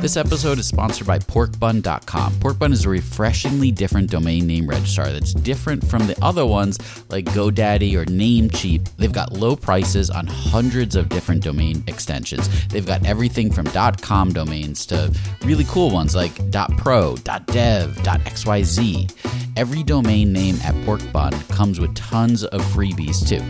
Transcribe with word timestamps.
This 0.00 0.16
episode 0.16 0.58
is 0.58 0.68
sponsored 0.68 1.06
by 1.06 1.18
porkbun.com. 1.18 2.34
Porkbun 2.34 2.72
is 2.72 2.84
a 2.84 2.88
refreshingly 2.88 3.72
different 3.72 4.10
domain 4.10 4.46
name 4.46 4.68
registrar 4.68 5.10
that's 5.10 5.32
different 5.32 5.84
from 5.84 6.06
the 6.06 6.16
other 6.22 6.46
ones 6.46 6.78
like 7.10 7.24
GoDaddy 7.26 7.94
or 7.94 8.04
Namecheap. 8.04 8.88
They've 8.98 9.12
got 9.12 9.32
low 9.32 9.56
prices 9.56 10.10
on 10.10 10.26
hundreds 10.26 10.94
of 10.94 11.08
different 11.08 11.42
domain 11.42 11.82
extensions. 11.88 12.48
They've 12.68 12.86
got 12.86 13.04
everything 13.04 13.50
from 13.50 13.66
.com 13.96 14.32
domains 14.32 14.86
to 14.86 15.12
really 15.44 15.64
cool 15.64 15.90
ones 15.90 16.14
like 16.14 16.34
.pro, 16.76 17.16
.dev, 17.16 17.96
.xyz. 17.96 19.45
Every 19.56 19.82
domain 19.82 20.34
name 20.34 20.56
at 20.64 20.74
Porkbun 20.84 21.48
comes 21.48 21.80
with 21.80 21.94
tons 21.94 22.44
of 22.44 22.60
freebies 22.60 23.26
too, 23.26 23.40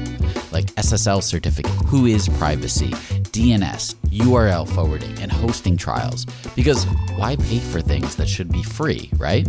like 0.52 0.66
SSL 0.76 1.20
certificate, 1.20 1.72
WHOIS 1.86 2.28
privacy, 2.38 2.90
DNS, 3.32 3.96
URL 4.10 4.68
forwarding, 4.68 5.18
and 5.18 5.32
hosting 5.32 5.76
trials. 5.76 6.24
Because 6.54 6.84
why 7.16 7.34
pay 7.34 7.58
for 7.58 7.80
things 7.80 8.14
that 8.14 8.28
should 8.28 8.52
be 8.52 8.62
free, 8.62 9.10
right? 9.16 9.48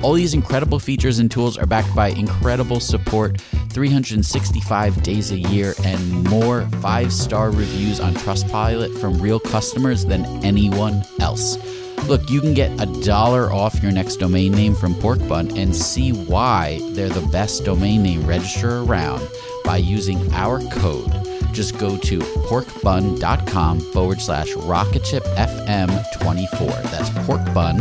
All 0.00 0.12
these 0.12 0.34
incredible 0.34 0.78
features 0.78 1.18
and 1.18 1.28
tools 1.28 1.58
are 1.58 1.66
backed 1.66 1.92
by 1.96 2.10
incredible 2.10 2.78
support, 2.78 3.40
365 3.70 5.02
days 5.02 5.32
a 5.32 5.38
year, 5.38 5.74
and 5.82 6.22
more 6.30 6.68
five 6.80 7.12
star 7.12 7.50
reviews 7.50 7.98
on 7.98 8.14
Trustpilot 8.14 8.96
from 9.00 9.20
real 9.20 9.40
customers 9.40 10.04
than 10.04 10.24
anyone 10.44 11.02
else. 11.18 11.58
Look, 12.06 12.30
you 12.30 12.40
can 12.40 12.54
get 12.54 12.70
a 12.80 12.86
dollar 13.02 13.52
off 13.52 13.82
your 13.82 13.90
next 13.92 14.16
domain 14.16 14.52
name 14.52 14.74
from 14.74 14.94
Porkbun 14.94 15.58
and 15.58 15.76
see 15.76 16.12
why 16.12 16.80
they're 16.92 17.08
the 17.08 17.26
best 17.28 17.64
domain 17.64 18.02
name 18.02 18.26
registrar 18.26 18.84
around 18.84 19.26
by 19.64 19.76
using 19.76 20.32
our 20.32 20.60
code. 20.70 21.12
Just 21.52 21.78
go 21.78 21.96
to 21.98 22.18
porkbun.com 22.18 23.80
forward 23.92 24.20
slash 24.20 24.50
rocketshipfm24. 24.52 26.82
That's 26.90 27.10
porkbun, 27.10 27.78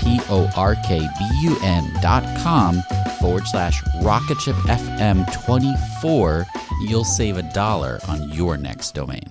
P 0.00 0.20
O 0.30 0.50
R 0.56 0.74
K 0.86 1.00
B 1.00 1.06
U 1.42 1.56
N 1.62 1.92
dot 2.00 2.24
com 2.38 2.82
forward 3.20 3.46
slash 3.46 3.82
rocketshipfm24. 4.02 6.46
You'll 6.82 7.04
save 7.04 7.36
a 7.36 7.42
dollar 7.52 8.00
on 8.08 8.30
your 8.30 8.56
next 8.56 8.94
domain. 8.94 9.30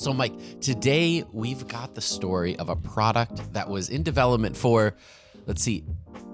So, 0.00 0.14
Mike, 0.14 0.32
today 0.62 1.24
we've 1.30 1.68
got 1.68 1.94
the 1.94 2.00
story 2.00 2.56
of 2.56 2.70
a 2.70 2.74
product 2.74 3.52
that 3.52 3.68
was 3.68 3.90
in 3.90 4.02
development 4.02 4.56
for, 4.56 4.96
let's 5.44 5.62
see, 5.62 5.84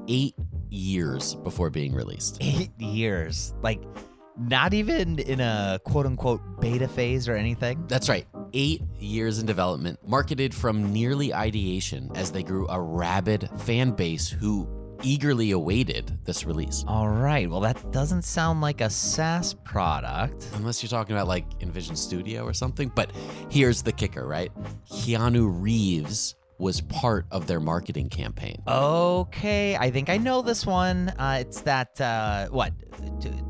eight 0.07 0.37
years 0.69 1.35
before 1.35 1.69
being 1.71 1.93
released. 1.93 2.39
Eight 2.41 2.71
years. 2.79 3.55
Like, 3.63 3.83
not 4.39 4.73
even 4.73 5.19
in 5.19 5.41
a 5.41 5.81
quote 5.83 6.07
unquote 6.07 6.61
beta 6.61 6.87
phase 6.87 7.27
or 7.27 7.35
anything. 7.35 7.85
That's 7.89 8.09
right. 8.09 8.25
Eight 8.53 8.83
years 9.01 9.41
in 9.41 9.47
development, 9.47 9.99
marketed 10.07 10.55
from 10.55 10.93
nearly 10.93 11.35
ideation 11.35 12.13
as 12.15 12.31
they 12.31 12.45
grew 12.45 12.69
a 12.69 12.81
rabid 12.81 13.51
fan 13.63 13.91
base 13.91 14.29
who 14.29 14.69
eagerly 15.03 15.51
awaited 15.51 16.19
this 16.25 16.45
release. 16.45 16.85
All 16.87 17.09
right. 17.09 17.49
Well, 17.49 17.61
that 17.61 17.93
doesn't 17.93 18.23
sound 18.23 18.61
like 18.61 18.81
a 18.81 18.91
SaaS 18.91 19.55
product. 19.55 20.49
Unless 20.55 20.83
you're 20.83 20.91
talking 20.91 21.15
about 21.15 21.29
like 21.29 21.49
InVision 21.61 21.97
Studio 21.97 22.45
or 22.45 22.53
something. 22.53 22.91
But 22.95 23.13
here's 23.51 23.83
the 23.83 23.93
kicker, 23.93 24.27
right? 24.27 24.51
Keanu 24.91 25.49
Reeves 25.51 26.35
was 26.59 26.81
part 26.81 27.27
of 27.31 27.47
their 27.47 27.61
marketing 27.61 28.09
campaign. 28.09 28.63
Okay, 28.67 29.77
I 29.77 29.91
think 29.91 30.09
I 30.09 30.17
know 30.17 30.43
this 30.43 30.65
one. 30.65 31.11
Uh, 31.11 31.39
it's 31.41 31.63
that 31.63 32.01
uh, 32.01 32.49
what, 32.49 32.73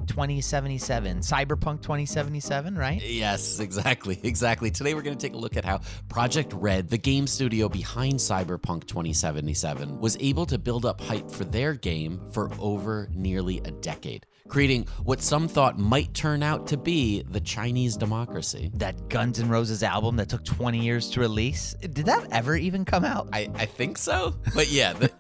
2077, 0.06 1.18
Cyberpunk 1.18 1.82
2077, 1.82 2.76
right? 2.76 3.02
Yes, 3.02 3.60
exactly, 3.60 4.18
exactly. 4.24 4.70
Today 4.70 4.94
we're 4.94 5.02
going 5.02 5.16
to 5.16 5.26
take 5.26 5.34
a 5.34 5.38
look 5.38 5.56
at 5.56 5.64
how 5.64 5.80
Project 6.08 6.52
Red, 6.52 6.88
the 6.88 6.98
game 6.98 7.26
studio 7.26 7.68
behind 7.68 8.14
Cyberpunk 8.14 8.86
2077, 8.86 10.00
was 10.00 10.16
able 10.20 10.46
to 10.46 10.58
build 10.58 10.84
up 10.84 11.00
hype 11.00 11.30
for 11.30 11.44
their 11.44 11.74
game 11.74 12.20
for 12.32 12.50
over 12.58 13.08
nearly 13.12 13.58
a 13.64 13.70
decade 13.70 14.26
creating 14.48 14.86
what 15.04 15.20
some 15.20 15.48
thought 15.48 15.78
might 15.78 16.12
turn 16.14 16.42
out 16.42 16.66
to 16.68 16.76
be 16.76 17.22
the 17.30 17.40
Chinese 17.40 17.96
democracy. 17.96 18.70
That 18.74 19.08
Guns 19.08 19.40
N' 19.40 19.48
Roses 19.48 19.82
album 19.82 20.16
that 20.16 20.28
took 20.28 20.44
20 20.44 20.78
years 20.78 21.10
to 21.10 21.20
release, 21.20 21.74
did 21.80 22.06
that 22.06 22.26
ever 22.30 22.56
even 22.56 22.84
come 22.84 23.04
out? 23.04 23.28
I, 23.32 23.48
I 23.54 23.66
think 23.66 23.98
so. 23.98 24.34
But 24.54 24.68
yeah, 24.70 24.92
the, 24.92 25.10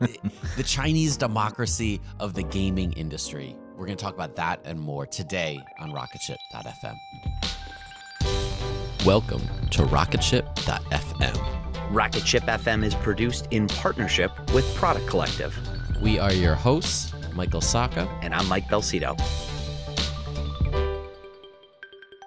the 0.56 0.62
Chinese 0.62 1.16
democracy 1.16 2.00
of 2.20 2.34
the 2.34 2.42
gaming 2.42 2.92
industry. 2.92 3.56
We're 3.76 3.86
going 3.86 3.98
to 3.98 4.02
talk 4.02 4.14
about 4.14 4.36
that 4.36 4.60
and 4.64 4.80
more 4.80 5.06
today 5.06 5.58
on 5.78 5.92
rocketship.fm. 5.92 6.96
Welcome 9.04 9.42
to 9.70 9.82
rocketship.fm. 9.82 11.66
Rocketship 11.92 12.42
FM 12.42 12.84
is 12.84 12.94
produced 12.96 13.46
in 13.50 13.68
partnership 13.68 14.32
with 14.52 14.74
Product 14.74 15.06
Collective. 15.06 15.56
We 16.02 16.18
are 16.18 16.32
your 16.32 16.54
hosts, 16.54 17.12
Michael 17.36 17.60
Sacca. 17.60 18.08
And 18.22 18.34
I'm 18.34 18.48
Mike 18.48 18.66
Belsito. 18.68 19.20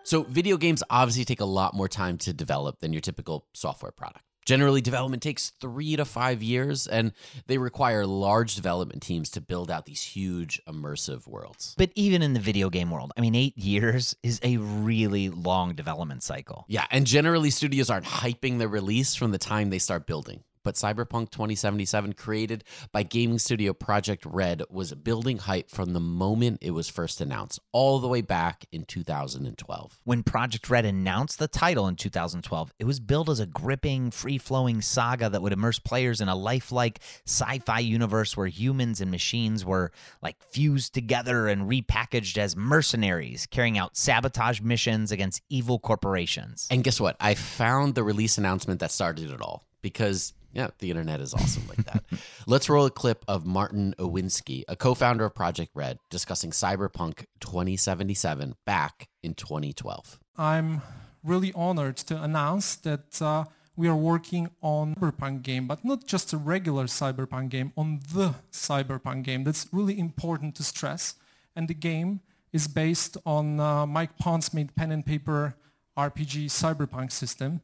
So, 0.04 0.24
video 0.24 0.58
games 0.58 0.82
obviously 0.90 1.26
take 1.26 1.40
a 1.40 1.46
lot 1.46 1.76
more 1.76 1.88
time 1.88 2.18
to 2.20 2.34
develop 2.34 2.80
than 2.80 2.94
your 2.94 3.02
typical 3.02 3.46
software 3.54 3.92
product. 3.92 4.24
Generally, 4.50 4.82
development 4.82 5.22
takes 5.22 5.52
three 5.62 5.96
to 5.96 6.06
five 6.06 6.42
years, 6.42 6.88
and 6.88 7.12
they 7.46 7.60
require 7.60 8.08
large 8.08 8.56
development 8.56 9.04
teams 9.04 9.30
to 9.30 9.42
build 9.42 9.70
out 9.70 9.86
these 9.86 10.02
huge 10.02 10.60
immersive 10.68 11.28
worlds. 11.28 11.76
But 11.78 11.92
even 11.94 12.24
in 12.24 12.34
the 12.34 12.40
video 12.40 12.72
game 12.72 12.90
world, 12.90 13.12
I 13.16 13.22
mean, 13.22 13.36
eight 13.36 13.56
years 13.56 14.16
is 14.24 14.40
a 14.42 14.58
really 14.58 15.30
long 15.30 15.76
development 15.76 16.24
cycle. 16.24 16.66
Yeah, 16.68 16.88
and 16.90 17.06
generally, 17.06 17.52
studios 17.52 17.92
aren't 17.92 18.08
hyping 18.08 18.58
the 18.58 18.68
release 18.68 19.14
from 19.14 19.30
the 19.30 19.38
time 19.38 19.70
they 19.70 19.78
start 19.78 20.08
building. 20.08 20.44
But 20.64 20.76
Cyberpunk 20.76 21.32
2077, 21.32 22.14
created 22.14 22.64
by 22.92 23.04
gaming 23.04 23.40
studio 23.40 23.74
Project 23.74 24.26
Red, 24.26 24.64
was 24.70 24.94
building 24.94 25.38
hype 25.40 25.70
from 25.70 25.94
the 25.94 26.00
moment 26.00 26.60
it 26.62 26.72
was 26.72 26.90
first 26.90 27.22
announced, 27.22 27.60
all 27.72 28.00
the 28.00 28.08
way 28.08 28.22
back 28.22 28.66
in 28.72 28.84
2012. 28.84 30.00
When 30.04 30.24
Project 30.24 30.70
Red 30.70 30.86
announced 30.86 31.40
the 31.40 31.48
title 31.48 31.88
in 31.88 31.96
2012, 31.96 32.74
it 32.80 32.86
was 32.86 33.00
billed 33.00 33.30
as 33.30 33.40
a 33.40 33.46
gripping, 33.46 34.12
free 34.12 34.38
flowing 34.38 34.82
saga 34.82 35.30
that 35.30 35.42
would 35.42 35.54
immerse 35.54 35.80
players 35.80 36.22
in 36.22 36.28
a 36.28 36.36
lifelike 36.36 37.00
sci 37.26 37.60
fi 37.60 37.80
universe 37.80 38.36
where 38.36 38.48
humans 38.48 39.02
and 39.02 39.12
machines 39.12 39.66
were 39.66 39.92
like 40.22 40.42
fused 40.42 40.94
together 40.94 41.48
and 41.48 41.70
repackaged 41.70 42.38
as 42.38 42.56
mercenaries, 42.56 43.48
carrying 43.48 43.78
out 43.78 43.96
sabotage 43.96 44.62
missions 44.62 45.12
against 45.12 45.42
evil 45.50 45.80
corporations. 45.80 46.68
And 46.72 46.84
guess 46.84 47.00
what? 47.00 47.16
I 47.20 47.36
found 47.36 47.96
the 47.96 48.04
release 48.04 48.38
announcement 48.38 48.80
that 48.80 48.92
started 48.92 49.30
it 49.32 49.42
all 49.42 49.64
because 49.82 50.34
yeah, 50.54 50.70
the 50.80 50.90
internet 50.90 51.22
is 51.22 51.34
awesome 51.34 51.68
like 51.68 51.86
that. 51.86 52.04
Let's 52.48 52.70
roll 52.70 52.86
a 52.86 52.92
clip 52.92 53.24
of 53.28 53.46
Martin 53.46 53.94
Iwinski, 54.00 54.64
a 54.68 54.76
co-founder 54.76 55.26
of 55.26 55.36
Project 55.36 55.72
Red, 55.76 56.00
discussing 56.10 56.52
Cyberpunk 56.52 57.26
2077 57.40 58.56
back 58.66 59.08
in 59.22 59.34
2012. 59.34 60.20
I'm 60.38 60.82
really 61.24 61.52
honored 61.54 61.98
to 61.98 62.22
announce 62.22 62.76
that 62.78 63.22
uh, 63.22 63.46
we 63.76 63.88
are 63.88 63.96
working 63.96 64.50
on 64.62 64.92
a 64.92 64.96
cyberpunk 64.96 65.42
game, 65.44 65.68
but 65.68 65.86
not 65.86 66.06
just 66.06 66.34
a 66.34 66.38
regular 66.38 66.86
cyberpunk 66.86 67.50
game, 67.50 67.72
on 67.78 68.00
the 68.14 68.36
cyberpunk 68.52 69.24
game. 69.24 69.44
That's 69.44 69.68
really 69.72 69.98
important 70.00 70.56
to 70.56 70.64
stress. 70.64 71.16
And 71.56 71.68
the 71.68 71.74
game 71.74 72.22
is 72.52 72.68
based 72.68 73.18
on 73.26 73.60
uh, 73.60 73.86
Mike 73.86 74.18
Pondsmith 74.18 74.76
pen 74.76 74.92
and 74.92 75.06
paper 75.06 75.56
RPG 75.98 76.46
cyberpunk 76.46 77.12
system. 77.12 77.62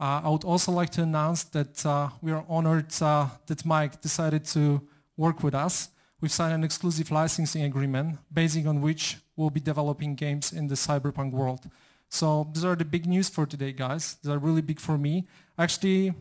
Uh, 0.00 0.22
I 0.24 0.30
would 0.30 0.44
also 0.44 0.72
like 0.72 0.88
to 0.90 1.02
announce 1.02 1.44
that 1.44 1.84
uh, 1.84 2.08
we 2.22 2.32
are 2.32 2.42
honored 2.48 2.90
uh, 3.02 3.28
that 3.46 3.66
Mike 3.66 4.00
decided 4.00 4.46
to 4.46 4.80
work 5.18 5.42
with 5.42 5.54
us. 5.54 5.90
We've 6.22 6.32
signed 6.32 6.54
an 6.54 6.64
exclusive 6.64 7.10
licensing 7.10 7.64
agreement, 7.64 8.18
basing 8.32 8.66
on 8.66 8.80
which 8.80 9.18
we'll 9.36 9.50
be 9.50 9.60
developing 9.60 10.14
games 10.14 10.54
in 10.54 10.68
the 10.68 10.74
cyberpunk 10.74 11.32
world. 11.32 11.68
So 12.08 12.48
these 12.54 12.64
are 12.64 12.74
the 12.74 12.84
big 12.84 13.04
news 13.04 13.28
for 13.28 13.44
today, 13.44 13.72
guys. 13.72 14.16
These 14.22 14.32
are 14.32 14.38
really 14.38 14.62
big 14.62 14.80
for 14.80 14.96
me. 14.96 15.28
Actually, 15.58 16.14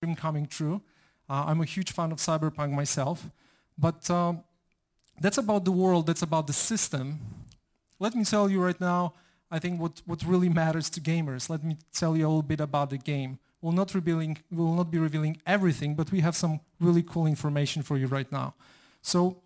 dream 0.00 0.16
coming 0.16 0.46
true. 0.46 0.82
Uh, 1.30 1.44
I'm 1.46 1.60
a 1.60 1.64
huge 1.64 1.92
fan 1.92 2.10
of 2.10 2.18
cyberpunk 2.18 2.72
myself, 2.72 3.30
but 3.78 4.10
uh, 4.10 4.34
that's 5.20 5.38
about 5.38 5.64
the 5.64 5.72
world. 5.72 6.08
That's 6.08 6.22
about 6.22 6.48
the 6.48 6.52
system. 6.52 7.20
Let 8.00 8.16
me 8.16 8.24
tell 8.24 8.50
you 8.50 8.60
right 8.60 8.80
now 8.80 9.14
I 9.52 9.58
think 9.58 9.78
what, 9.78 10.00
what 10.06 10.24
really 10.24 10.48
matters 10.48 10.88
to 10.90 11.00
gamers. 11.00 11.50
Let 11.50 11.62
me 11.62 11.76
tell 11.92 12.16
you 12.16 12.26
a 12.26 12.28
little 12.28 12.42
bit 12.42 12.60
about 12.60 12.88
the 12.88 12.96
game. 12.96 13.38
We'll 13.60 13.72
not, 13.72 13.94
revealing, 13.94 14.38
we 14.50 14.56
will 14.56 14.74
not 14.74 14.90
be 14.90 14.98
revealing 14.98 15.40
everything, 15.46 15.94
but 15.94 16.10
we 16.10 16.20
have 16.20 16.34
some 16.34 16.60
really 16.80 17.02
cool 17.02 17.26
information 17.26 17.82
for 17.82 17.98
you 17.98 18.06
right 18.06 18.30
now. 18.32 18.54
So 19.02 19.36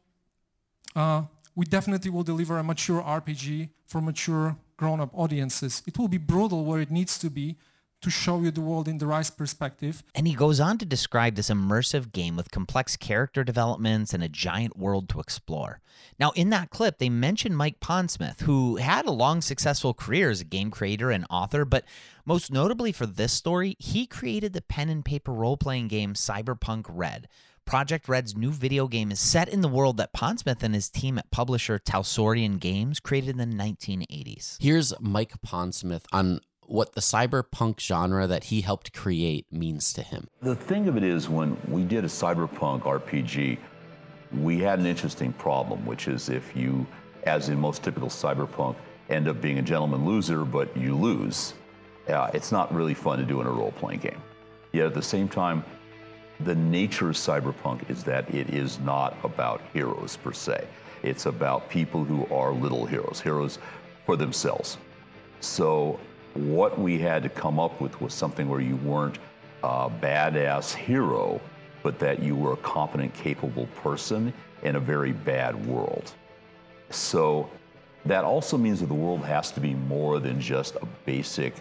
uh, 0.94 1.23
we 1.56 1.67
definitely 1.67 2.11
will 2.11 2.23
deliver 2.23 2.56
a 2.56 2.62
mature 2.62 3.03
RPG 3.03 3.70
for 3.85 4.00
mature 4.00 4.56
grown-up 4.76 5.11
audiences. 5.12 5.82
It 5.87 5.99
will 5.99 6.08
be 6.08 6.19
brutal 6.19 6.64
where 6.64 6.81
it 6.81 6.91
needs 6.91 7.19
to 7.19 7.29
be, 7.29 7.56
to 8.06 8.11
show 8.11 8.41
you 8.41 8.53
the 8.53 8.61
world 8.61 8.87
in 8.87 8.99
the 8.99 9.06
right 9.06 9.29
perspective. 9.37 10.05
And 10.14 10.29
he 10.29 10.35
goes 10.35 10.61
on 10.61 10.79
to 10.79 10.85
describe 10.85 11.35
this 11.35 11.50
immersive 11.50 12.12
game 12.12 12.37
with 12.37 12.53
complex 12.53 12.97
character 12.97 13.43
developments 13.43 14.14
and 14.14 14.23
a 14.23 14.29
giant 14.29 14.76
world 14.76 15.08
to 15.08 15.19
explore. 15.19 15.81
Now, 16.20 16.31
in 16.37 16.50
that 16.50 16.70
clip, 16.70 16.99
they 16.99 17.08
mentioned 17.08 17.56
Mike 17.56 17.81
Pondsmith, 17.81 18.43
who 18.43 18.76
had 18.76 19.06
a 19.06 19.11
long, 19.11 19.41
successful 19.41 19.93
career 19.93 20.31
as 20.31 20.41
a 20.41 20.44
game 20.44 20.70
creator 20.70 21.11
and 21.11 21.26
author, 21.31 21.64
but 21.64 21.85
most 22.25 22.53
notably 22.53 22.93
for 22.93 23.06
this 23.06 23.32
story, 23.32 23.75
he 23.81 24.06
created 24.06 24.53
the 24.53 24.62
pen 24.62 24.88
and 24.88 25.05
paper 25.05 25.32
role 25.32 25.56
playing 25.56 25.88
game 25.88 26.14
Cyberpunk 26.14 26.85
Red. 26.88 27.26
Project 27.64 28.08
Red's 28.08 28.37
new 28.37 28.53
video 28.53 28.87
game 28.87 29.11
is 29.11 29.19
set 29.19 29.49
in 29.49 29.62
the 29.62 29.69
world 29.69 29.97
that 29.97 30.12
Pondsmith 30.14 30.62
and 30.62 30.76
his 30.76 30.88
team 30.88 31.19
at 31.19 31.32
publisher 31.32 31.81
Talsorian 31.81 32.61
Games 32.61 33.00
created 33.00 33.41
in 33.41 33.50
the 33.50 33.56
1980s. 33.56 34.58
Here's 34.61 34.94
Mike 35.00 35.32
Pondsmith 35.44 36.05
on 36.12 36.38
what 36.68 36.94
the 36.94 37.00
cyberpunk 37.00 37.80
genre 37.80 38.26
that 38.26 38.44
he 38.44 38.60
helped 38.60 38.92
create 38.92 39.46
means 39.50 39.92
to 39.94 40.02
him. 40.02 40.28
The 40.42 40.54
thing 40.54 40.88
of 40.88 40.96
it 40.96 41.02
is, 41.02 41.28
when 41.28 41.56
we 41.68 41.84
did 41.84 42.04
a 42.04 42.08
cyberpunk 42.08 42.82
RPG, 42.82 43.58
we 44.40 44.58
had 44.58 44.78
an 44.78 44.86
interesting 44.86 45.32
problem, 45.32 45.84
which 45.86 46.08
is 46.08 46.28
if 46.28 46.54
you, 46.56 46.86
as 47.24 47.48
in 47.48 47.58
most 47.58 47.82
typical 47.82 48.08
cyberpunk, 48.08 48.76
end 49.08 49.28
up 49.28 49.40
being 49.40 49.58
a 49.58 49.62
gentleman 49.62 50.04
loser, 50.04 50.44
but 50.44 50.74
you 50.76 50.96
lose, 50.96 51.54
uh, 52.08 52.30
it's 52.34 52.52
not 52.52 52.72
really 52.74 52.94
fun 52.94 53.19
to 53.19 53.24
do 53.24 53.40
in 53.40 53.46
a 53.46 53.50
role 53.50 53.72
playing 53.72 54.00
game. 54.00 54.22
Yet 54.72 54.86
at 54.86 54.94
the 54.94 55.02
same 55.02 55.28
time, 55.28 55.64
the 56.40 56.54
nature 56.54 57.08
of 57.08 57.16
cyberpunk 57.16 57.88
is 57.88 58.04
that 58.04 58.32
it 58.34 58.50
is 58.50 58.78
not 58.80 59.16
about 59.24 59.62
heroes 59.72 60.16
per 60.16 60.32
se. 60.32 60.66
It's 61.02 61.26
about 61.26 61.69
people 61.70 62.04
who 62.04 62.26
are 62.34 62.52
little 62.52 62.84
heroes, 62.84 63.20
heroes 63.20 63.58
for 64.04 64.16
themselves. 64.16 64.76
So 65.40 65.98
what 66.36 66.78
we 66.78 66.98
had 66.98 67.22
to 67.22 67.28
come 67.28 67.58
up 67.58 67.80
with 67.80 68.00
was 68.00 68.12
something 68.12 68.48
where 68.48 68.60
you 68.60 68.76
weren't 68.76 69.18
a 69.62 69.90
badass 69.90 70.74
hero, 70.74 71.40
but 71.82 71.98
that 71.98 72.22
you 72.22 72.36
were 72.36 72.52
a 72.52 72.58
competent, 72.58 73.14
capable 73.14 73.66
person 73.82 74.32
in 74.62 74.76
a 74.76 74.80
very 74.80 75.12
bad 75.12 75.66
world. 75.66 76.12
So 76.90 77.50
that 78.04 78.24
also 78.24 78.56
means 78.56 78.80
that 78.80 78.86
the 78.86 78.94
world 78.94 79.24
has 79.24 79.50
to 79.52 79.60
be 79.60 79.74
more 79.74 80.20
than 80.20 80.40
just 80.40 80.76
a 80.76 80.86
basic 81.04 81.54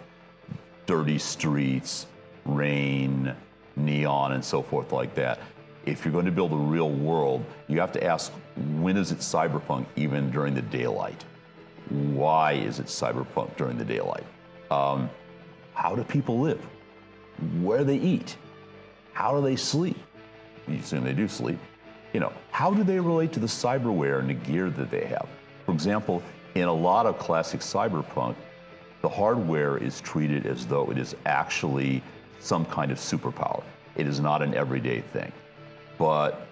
dirty 0.86 1.18
streets, 1.18 2.06
rain, 2.44 3.34
neon, 3.76 4.32
and 4.32 4.44
so 4.44 4.62
forth 4.62 4.92
like 4.92 5.14
that. 5.14 5.40
If 5.84 6.04
you're 6.04 6.12
going 6.12 6.26
to 6.26 6.32
build 6.32 6.52
a 6.52 6.56
real 6.56 6.90
world, 6.90 7.44
you 7.68 7.80
have 7.80 7.92
to 7.92 8.04
ask 8.04 8.32
when 8.80 8.96
is 8.96 9.12
it 9.12 9.18
cyberpunk 9.18 9.86
even 9.96 10.30
during 10.30 10.54
the 10.54 10.62
daylight? 10.62 11.24
Why 11.88 12.52
is 12.52 12.80
it 12.80 12.86
cyberpunk 12.86 13.56
during 13.56 13.78
the 13.78 13.84
daylight? 13.84 14.24
Um, 14.70 15.10
how 15.74 15.94
do 15.94 16.02
people 16.04 16.40
live? 16.40 16.64
Where 17.60 17.84
they 17.84 17.96
eat? 17.96 18.36
How 19.12 19.34
do 19.34 19.42
they 19.42 19.56
sleep? 19.56 19.96
You 20.66 20.78
assume 20.78 21.04
they 21.04 21.12
do 21.12 21.28
sleep. 21.28 21.58
You 22.12 22.20
know, 22.20 22.32
how 22.50 22.72
do 22.72 22.82
they 22.82 22.98
relate 22.98 23.32
to 23.34 23.40
the 23.40 23.46
cyberware 23.46 24.20
and 24.20 24.30
the 24.30 24.34
gear 24.34 24.70
that 24.70 24.90
they 24.90 25.04
have? 25.04 25.28
For 25.64 25.72
example, 25.72 26.22
in 26.54 26.64
a 26.64 26.72
lot 26.72 27.06
of 27.06 27.18
classic 27.18 27.60
cyberpunk, 27.60 28.34
the 29.02 29.08
hardware 29.08 29.76
is 29.76 30.00
treated 30.00 30.46
as 30.46 30.66
though 30.66 30.90
it 30.90 30.98
is 30.98 31.14
actually 31.26 32.02
some 32.40 32.64
kind 32.64 32.90
of 32.90 32.98
superpower. 32.98 33.62
It 33.96 34.06
is 34.06 34.20
not 34.20 34.42
an 34.42 34.54
everyday 34.54 35.00
thing. 35.00 35.30
But 35.98 36.46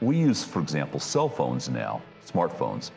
we 0.00 0.16
use, 0.16 0.44
for 0.44 0.60
example, 0.60 1.00
cell 1.00 1.28
phones 1.28 1.68
now, 1.68 2.02
smartphones, 2.26 2.90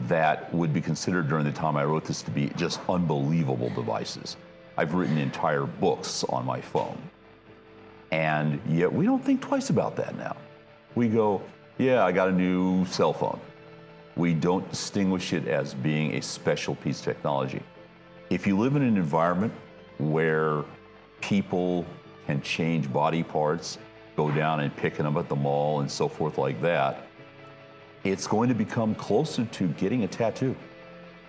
that 0.00 0.52
would 0.52 0.72
be 0.72 0.80
considered 0.80 1.28
during 1.28 1.44
the 1.44 1.52
time 1.52 1.76
I 1.76 1.84
wrote 1.84 2.04
this 2.04 2.22
to 2.22 2.30
be 2.30 2.48
just 2.56 2.80
unbelievable 2.88 3.70
devices. 3.70 4.36
I've 4.76 4.94
written 4.94 5.16
entire 5.16 5.64
books 5.64 6.24
on 6.24 6.44
my 6.44 6.60
phone. 6.60 6.98
And 8.12 8.60
yet 8.68 8.92
we 8.92 9.06
don't 9.06 9.24
think 9.24 9.40
twice 9.40 9.70
about 9.70 9.96
that 9.96 10.16
now. 10.16 10.36
We 10.94 11.08
go, 11.08 11.42
yeah, 11.78 12.04
I 12.04 12.12
got 12.12 12.28
a 12.28 12.32
new 12.32 12.84
cell 12.86 13.12
phone. 13.12 13.40
We 14.16 14.32
don't 14.32 14.68
distinguish 14.70 15.32
it 15.32 15.48
as 15.48 15.74
being 15.74 16.14
a 16.14 16.22
special 16.22 16.74
piece 16.76 17.00
of 17.00 17.04
technology. 17.04 17.62
If 18.30 18.46
you 18.46 18.58
live 18.58 18.76
in 18.76 18.82
an 18.82 18.96
environment 18.96 19.52
where 19.98 20.64
people 21.20 21.84
can 22.26 22.40
change 22.42 22.92
body 22.92 23.22
parts, 23.22 23.78
go 24.16 24.30
down 24.30 24.60
and 24.60 24.74
pick 24.74 24.96
them 24.96 25.16
up 25.16 25.24
at 25.24 25.28
the 25.28 25.36
mall 25.36 25.80
and 25.80 25.90
so 25.90 26.08
forth 26.08 26.38
like 26.38 26.60
that, 26.62 27.05
it's 28.10 28.26
going 28.26 28.48
to 28.48 28.54
become 28.54 28.94
closer 28.94 29.44
to 29.44 29.68
getting 29.68 30.04
a 30.04 30.08
tattoo. 30.08 30.54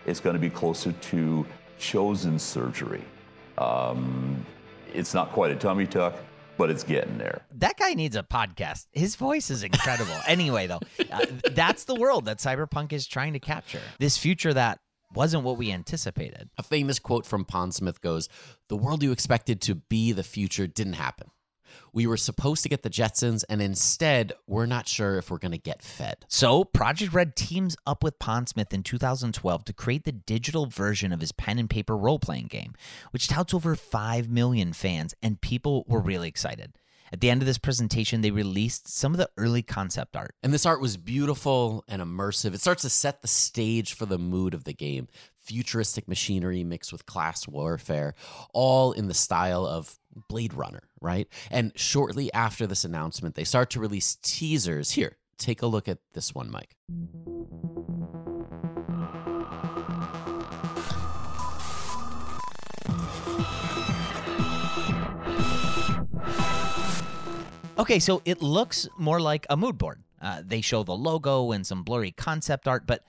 It's 0.06 0.20
going 0.20 0.36
to 0.36 0.40
be 0.40 0.50
closer 0.50 0.92
to 0.92 1.46
chosen 1.80 2.40
surgery. 2.40 3.04
Um, 3.58 4.46
it's 4.94 5.14
not 5.14 5.32
quite 5.32 5.52
a 5.52 5.56
tummy 5.56 5.88
tuck, 5.88 6.16
but 6.58 6.70
it's 6.70 6.84
getting 6.84 7.18
there. 7.18 7.42
That 7.52 7.78
guy 7.78 7.94
needs 7.94 8.16
a 8.16 8.24
podcast. 8.24 8.88
His 8.92 9.16
voice 9.16 9.50
is 9.50 9.64
incredible. 9.64 10.16
anyway, 10.28 10.68
though, 10.68 10.82
uh, 11.12 11.26
that's 11.52 11.86
the 11.86 11.96
world 11.96 12.26
that 12.26 12.38
Cyberpunk 12.38 12.94
is 12.94 13.08
trying 13.08 13.34
to 13.34 13.40
capture. 13.40 13.82
This 14.00 14.18
future 14.18 14.54
that 14.54 14.80
wasn't 15.14 15.44
what 15.44 15.58
we 15.58 15.72
anticipated. 15.72 16.50
A 16.58 16.64
famous 16.64 17.00
quote 17.00 17.26
from 17.26 17.46
Pondsmith 17.46 18.02
goes 18.02 18.30
The 18.70 18.78
world 18.78 19.04
you 19.04 19.12
expected 19.12 19.62
to 19.62 19.76
be 19.76 20.12
the 20.12 20.24
future 20.24 20.68
didn't 20.68 20.94
happen. 20.94 21.30
We 21.94 22.08
were 22.08 22.18
supposed 22.18 22.64
to 22.64 22.70
get 22.70 22.84
the 22.84 22.90
Jetsons, 22.90 23.44
and 23.50 23.62
instead, 23.62 24.34
we're 24.46 24.66
not 24.66 24.88
sure 24.88 25.18
if 25.18 25.32
we're 25.32 25.38
going 25.38 25.52
to 25.52 25.58
get 25.58 25.82
fed. 25.82 26.26
So, 26.28 26.64
Project 26.64 27.14
Red 27.14 27.36
teams 27.36 27.76
up 27.86 28.04
with 28.04 28.20
Pondsmith 28.20 28.74
in 28.74 28.84
2012 28.84 29.66
to 29.66 29.74
create 29.74 30.04
the 30.04 30.12
digital 30.12 30.66
version 30.66 31.12
of 31.12 31.22
his 31.22 31.32
pen 31.32 31.60
and 31.60 31.70
paper 31.70 31.98
role 31.98 32.20
playing 32.20 32.48
game, 32.48 32.74
which 33.12 33.28
touts 33.28 33.54
over 33.54 33.76
5 33.76 34.30
million 34.30 34.74
fans, 34.74 35.14
and 35.22 35.42
people 35.42 35.86
were 35.88 36.02
really 36.02 36.28
excited. 36.28 36.74
At 37.12 37.22
the 37.22 37.30
end 37.30 37.42
of 37.42 37.46
this 37.46 37.58
presentation, 37.58 38.20
they 38.20 38.32
released 38.32 38.90
some 38.90 39.14
of 39.14 39.18
the 39.18 39.30
early 39.38 39.62
concept 39.62 40.18
art. 40.18 40.36
And 40.44 40.54
this 40.54 40.66
art 40.66 40.82
was 40.82 40.98
beautiful 40.98 41.86
and 41.88 42.02
immersive. 42.02 42.54
It 42.54 42.60
starts 42.60 42.82
to 42.82 42.90
set 42.90 43.22
the 43.22 43.30
stage 43.30 43.94
for 43.94 44.06
the 44.06 44.18
mood 44.18 44.54
of 44.54 44.66
the 44.66 44.74
game. 44.74 45.08
futuristic 45.40 46.10
machinery 46.10 46.62
mixed 46.66 46.92
with 46.92 47.06
class 47.06 47.48
warfare, 47.48 48.14
all 48.54 48.92
in 48.92 49.08
the 49.08 49.14
style 49.14 49.66
of 49.66 49.98
Blade 50.28 50.54
Runner, 50.54 50.84
right? 51.02 51.28
And 51.52 51.72
shortly 51.76 52.32
after 52.34 52.68
this 52.68 52.84
announcement, 52.84 53.36
they 53.36 53.44
start 53.44 53.70
to 53.72 53.80
release 53.80 54.18
teasers. 54.22 54.92
Here, 54.92 55.18
take 55.38 55.62
a 55.62 55.68
look 55.68 55.88
at 55.88 56.00
this 56.14 56.34
one, 56.34 56.52
Mike. 56.52 56.76
Okay, 67.80 68.00
so 68.00 68.22
it 68.26 68.42
looks 68.42 68.90
more 68.98 69.22
like 69.22 69.46
a 69.50 69.56
mood 69.56 69.78
board. 69.78 70.04
Uh, 70.20 70.42
they 70.44 70.62
show 70.62 70.84
the 70.84 70.96
logo 70.96 71.52
and 71.52 71.66
some 71.66 71.84
blurry 71.84 72.12
concept 72.12 72.68
art, 72.68 72.88
but 72.88 73.04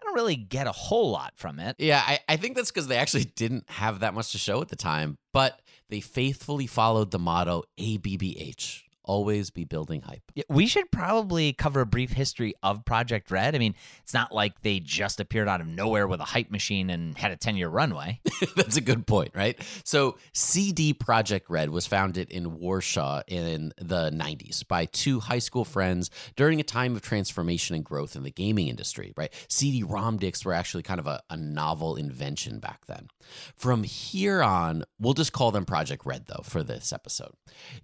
I 0.00 0.04
don't 0.04 0.14
really 0.14 0.36
get 0.36 0.66
a 0.66 0.72
whole 0.72 1.10
lot 1.10 1.34
from 1.36 1.60
it. 1.60 1.76
Yeah, 1.78 2.02
I, 2.04 2.20
I 2.28 2.36
think 2.36 2.56
that's 2.56 2.70
because 2.70 2.88
they 2.88 2.96
actually 2.96 3.24
didn't 3.24 3.68
have 3.68 4.00
that 4.00 4.14
much 4.14 4.32
to 4.32 4.38
show 4.38 4.62
at 4.62 4.68
the 4.68 4.76
time, 4.76 5.18
but 5.32 5.60
they 5.88 6.00
faithfully 6.00 6.66
followed 6.66 7.10
the 7.10 7.18
motto 7.18 7.64
ABBH 7.78 8.85
always 9.06 9.50
be 9.50 9.64
building 9.64 10.02
hype. 10.02 10.22
Yeah, 10.34 10.44
we 10.48 10.66
should 10.66 10.90
probably 10.90 11.52
cover 11.52 11.80
a 11.80 11.86
brief 11.86 12.12
history 12.12 12.54
of 12.62 12.84
Project 12.84 13.30
Red. 13.30 13.54
I 13.54 13.58
mean, 13.58 13.74
it's 14.02 14.12
not 14.12 14.32
like 14.32 14.62
they 14.62 14.80
just 14.80 15.20
appeared 15.20 15.48
out 15.48 15.60
of 15.60 15.66
nowhere 15.66 16.06
with 16.06 16.20
a 16.20 16.24
hype 16.24 16.50
machine 16.50 16.90
and 16.90 17.16
had 17.16 17.30
a 17.30 17.36
10 17.36 17.56
year 17.56 17.68
runway. 17.68 18.20
That's 18.56 18.76
a 18.76 18.80
good 18.80 19.06
point, 19.06 19.30
right? 19.34 19.58
So, 19.84 20.18
CD 20.32 20.92
Projekt 20.92 21.44
Red 21.48 21.70
was 21.70 21.86
founded 21.86 22.30
in 22.30 22.58
Warsaw 22.58 23.22
in 23.26 23.72
the 23.78 24.10
90s 24.10 24.66
by 24.66 24.84
two 24.86 25.20
high 25.20 25.38
school 25.38 25.64
friends 25.64 26.10
during 26.34 26.60
a 26.60 26.64
time 26.64 26.96
of 26.96 27.02
transformation 27.02 27.76
and 27.76 27.84
growth 27.84 28.16
in 28.16 28.22
the 28.22 28.30
gaming 28.30 28.68
industry, 28.68 29.12
right? 29.16 29.32
CD 29.48 29.82
ROM 29.82 30.18
discs 30.18 30.44
were 30.44 30.52
actually 30.52 30.82
kind 30.82 31.00
of 31.00 31.06
a, 31.06 31.22
a 31.30 31.36
novel 31.36 31.96
invention 31.96 32.58
back 32.58 32.86
then. 32.86 33.08
From 33.54 33.84
here 33.84 34.42
on, 34.42 34.84
we'll 34.98 35.14
just 35.14 35.32
call 35.32 35.50
them 35.50 35.64
Project 35.64 36.04
Red, 36.04 36.26
though, 36.26 36.42
for 36.44 36.62
this 36.62 36.92
episode. 36.92 37.32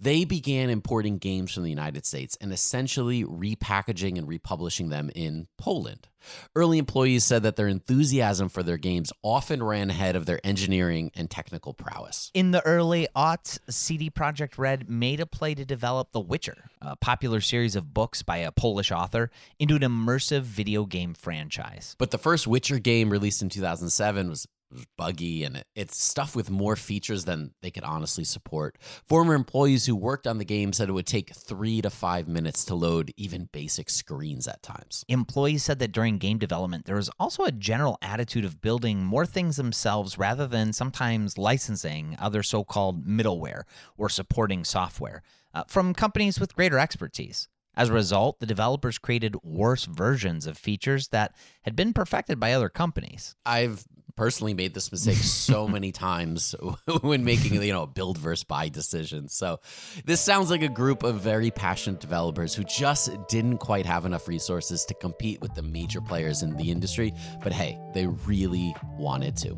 They 0.01 0.25
began 0.25 0.71
importing 0.71 1.12
games 1.19 1.53
from 1.53 1.63
the 1.63 1.71
United 1.71 2.07
States 2.07 2.37
and 2.41 2.53
essentially 2.53 3.25
repackaging 3.25 4.19
and 4.19 4.29
republishing 4.29 4.89
them 4.89 5.11
in 5.15 5.49
Poland. 5.59 6.09
Early 6.55 6.79
employees 6.79 7.25
said 7.25 7.43
that 7.43 7.57
their 7.57 7.69
enthusiasm 7.69 8.49
for 8.49 8.63
their 8.63 8.77
games 8.77 9.13
often 9.23 9.63
ran 9.63 9.91
ahead 9.91 10.17
of 10.17 10.27
their 10.27 10.41
engineering 10.45 11.11
and 11.15 11.31
technical 11.31 11.75
prowess. 11.75 12.31
In 12.35 12.53
the 12.53 12.65
early 12.65 13.09
aughts, 13.17 13.59
CD 13.69 14.11
Projekt 14.11 14.59
Red 14.59 14.89
made 14.89 15.21
a 15.21 15.27
play 15.27 15.55
to 15.55 15.65
develop 15.65 16.13
The 16.13 16.21
Witcher, 16.21 16.71
a 16.81 16.97
popular 16.97 17.41
series 17.41 17.77
of 17.77 17.93
books 17.93 18.23
by 18.23 18.39
a 18.39 18.53
Polish 18.53 18.93
author, 18.93 19.31
into 19.59 19.75
an 19.75 19.83
immersive 19.83 20.43
video 20.43 20.87
game 20.87 21.15
franchise. 21.15 21.97
But 21.99 22.11
the 22.11 22.19
first 22.19 22.47
Witcher 22.47 22.79
game 22.79 23.11
released 23.11 23.43
in 23.43 23.49
2007 23.49 24.29
was 24.29 24.47
buggy 24.97 25.45
and 25.45 25.65
it's 25.75 26.03
stuff 26.03 26.35
with 26.37 26.51
more 26.51 26.77
features 26.77 27.25
than 27.25 27.53
they 27.63 27.71
could 27.71 27.85
honestly 27.85 28.25
support. 28.25 28.79
Former 29.05 29.35
employees 29.35 29.87
who 29.87 29.97
worked 29.97 30.27
on 30.27 30.39
the 30.39 30.45
game 30.45 30.73
said 30.73 30.89
it 30.89 30.93
would 30.93 31.07
take 31.07 31.35
three 31.35 31.81
to 31.83 31.91
five 31.91 32.29
minutes 32.29 32.65
to 32.67 32.75
load 32.75 33.13
even 33.17 33.49
basic 33.53 33.91
screens 33.91 34.49
at 34.49 34.63
times. 34.63 35.05
Employees 35.09 35.63
said 35.63 35.79
that 35.79 35.93
during 35.93 36.19
game 36.19 36.39
development, 36.39 36.85
there 36.85 36.97
was 36.97 37.11
also 37.19 37.45
a 37.45 37.53
general 37.53 37.99
attitude 38.03 38.45
of 38.45 38.61
building 38.61 39.05
more 39.05 39.27
things 39.27 39.57
themselves 39.57 40.19
rather 40.19 40.47
than 40.47 40.73
sometimes 40.73 41.39
licensing 41.39 42.17
other 42.19 42.43
so 42.43 42.65
called 42.65 43.07
middleware 43.07 43.63
or 43.97 44.09
supporting 44.09 44.65
software 44.65 45.23
uh, 45.55 45.65
from 45.67 45.95
companies 45.95 46.41
with 46.41 46.57
greater 46.57 46.79
expertise. 46.79 47.49
As 47.75 47.89
a 47.89 47.95
result, 47.95 48.39
the 48.41 48.47
developers 48.47 48.99
created 48.99 49.43
worse 49.43 49.87
versions 49.87 50.47
of 50.47 50.59
features 50.59 51.09
that 51.09 51.35
had 51.63 51.75
been 51.75 51.93
perfected 51.93 52.39
by 52.39 52.53
other 52.53 52.69
companies. 52.69 53.35
I've 53.47 53.87
personally 54.17 54.55
made 54.55 54.75
this 54.75 54.91
mistake 54.91 55.17
so 55.17 55.69
many 55.77 55.93
times 55.93 56.55
when 57.03 57.25
making 57.25 57.61
you 57.63 57.73
know 57.73 57.87
build 57.87 58.19
versus 58.19 58.45
buy 58.45 58.69
decisions. 58.69 59.35
So 59.35 59.61
this 60.05 60.21
sounds 60.21 60.51
like 60.51 60.63
a 60.63 60.69
group 60.69 61.03
of 61.03 61.21
very 61.21 61.51
passionate 61.51 62.01
developers 62.01 62.55
who 62.55 62.65
just 62.65 63.11
didn't 63.29 63.59
quite 63.59 63.87
have 63.87 64.05
enough 64.05 64.29
resources 64.29 64.85
to 64.87 64.95
compete 64.95 65.41
with 65.41 65.55
the 65.55 65.63
major 65.63 66.01
players 66.01 66.43
in 66.43 66.57
the 66.57 66.71
industry, 66.71 67.13
but 67.43 67.53
hey, 67.53 67.79
they 67.95 68.07
really 68.07 68.75
wanted 68.99 69.37
to. 69.39 69.57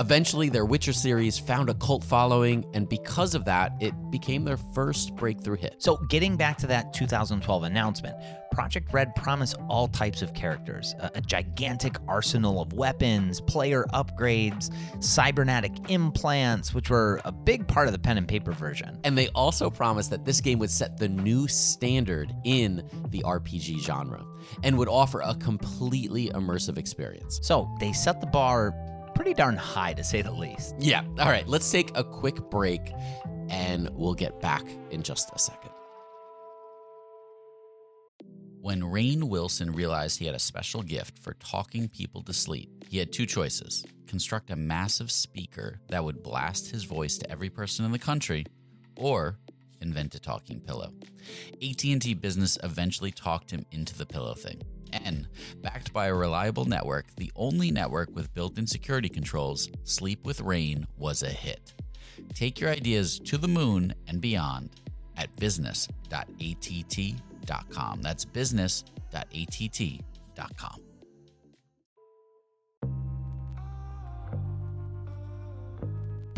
Eventually, 0.00 0.48
their 0.48 0.64
Witcher 0.64 0.92
series 0.92 1.40
found 1.40 1.68
a 1.68 1.74
cult 1.74 2.04
following, 2.04 2.64
and 2.72 2.88
because 2.88 3.34
of 3.34 3.44
that, 3.46 3.72
it 3.80 3.92
became 4.12 4.44
their 4.44 4.56
first 4.56 5.16
breakthrough 5.16 5.56
hit. 5.56 5.74
So, 5.78 5.96
getting 6.08 6.36
back 6.36 6.56
to 6.58 6.68
that 6.68 6.92
2012 6.92 7.64
announcement, 7.64 8.14
Project 8.52 8.92
Red 8.92 9.12
promised 9.16 9.56
all 9.68 9.88
types 9.88 10.22
of 10.22 10.34
characters 10.34 10.94
a, 11.00 11.10
a 11.16 11.20
gigantic 11.20 11.96
arsenal 12.06 12.62
of 12.62 12.72
weapons, 12.74 13.40
player 13.40 13.86
upgrades, 13.92 14.72
cybernetic 15.02 15.72
implants, 15.90 16.72
which 16.72 16.90
were 16.90 17.20
a 17.24 17.32
big 17.32 17.66
part 17.66 17.88
of 17.88 17.92
the 17.92 17.98
pen 17.98 18.18
and 18.18 18.28
paper 18.28 18.52
version. 18.52 19.00
And 19.02 19.18
they 19.18 19.28
also 19.30 19.68
promised 19.68 20.10
that 20.10 20.24
this 20.24 20.40
game 20.40 20.60
would 20.60 20.70
set 20.70 20.96
the 20.96 21.08
new 21.08 21.48
standard 21.48 22.32
in 22.44 22.88
the 23.08 23.24
RPG 23.24 23.80
genre 23.80 24.24
and 24.62 24.78
would 24.78 24.88
offer 24.88 25.22
a 25.22 25.34
completely 25.34 26.28
immersive 26.28 26.78
experience. 26.78 27.40
So, 27.42 27.68
they 27.80 27.92
set 27.92 28.20
the 28.20 28.28
bar 28.28 28.72
pretty 29.18 29.34
darn 29.34 29.56
high 29.56 29.92
to 29.92 30.04
say 30.04 30.22
the 30.22 30.30
least. 30.30 30.76
Yeah. 30.78 31.02
All 31.18 31.28
right, 31.28 31.46
let's 31.48 31.68
take 31.72 31.90
a 31.96 32.04
quick 32.04 32.36
break 32.50 32.92
and 33.50 33.90
we'll 33.92 34.14
get 34.14 34.40
back 34.40 34.62
in 34.92 35.02
just 35.02 35.32
a 35.34 35.38
second. 35.40 35.72
When 38.60 38.80
Rainn 38.80 39.24
Wilson 39.24 39.72
realized 39.72 40.20
he 40.20 40.26
had 40.26 40.36
a 40.36 40.38
special 40.38 40.82
gift 40.82 41.18
for 41.18 41.34
talking 41.34 41.88
people 41.88 42.22
to 42.22 42.32
sleep, 42.32 42.84
he 42.88 42.98
had 42.98 43.12
two 43.12 43.26
choices 43.26 43.84
construct 44.06 44.50
a 44.50 44.56
massive 44.56 45.10
speaker 45.10 45.80
that 45.88 46.04
would 46.04 46.22
blast 46.22 46.70
his 46.70 46.84
voice 46.84 47.18
to 47.18 47.30
every 47.30 47.50
person 47.50 47.84
in 47.84 47.90
the 47.92 47.98
country, 47.98 48.46
or 48.96 49.36
invent 49.80 50.14
a 50.14 50.20
talking 50.20 50.60
pillow. 50.60 50.92
AT&T 51.54 52.14
Business 52.14 52.56
eventually 52.62 53.10
talked 53.10 53.50
him 53.50 53.66
into 53.72 53.96
the 53.98 54.06
pillow 54.06 54.34
thing. 54.34 54.62
And 54.92 55.28
backed 55.62 55.92
by 55.92 56.06
a 56.06 56.14
reliable 56.14 56.64
network, 56.64 57.14
the 57.16 57.30
only 57.36 57.70
network 57.70 58.14
with 58.14 58.32
built 58.34 58.58
in 58.58 58.66
security 58.66 59.08
controls, 59.08 59.70
Sleep 59.84 60.24
with 60.24 60.40
Rain 60.40 60.86
was 60.96 61.22
a 61.22 61.30
hit. 61.30 61.74
Take 62.34 62.58
your 62.60 62.70
ideas 62.70 63.20
to 63.20 63.38
the 63.38 63.48
moon 63.48 63.94
and 64.06 64.20
beyond 64.20 64.70
at 65.16 65.34
business.att.com. 65.36 68.02
That's 68.02 68.24
business.att.com. 68.24 70.82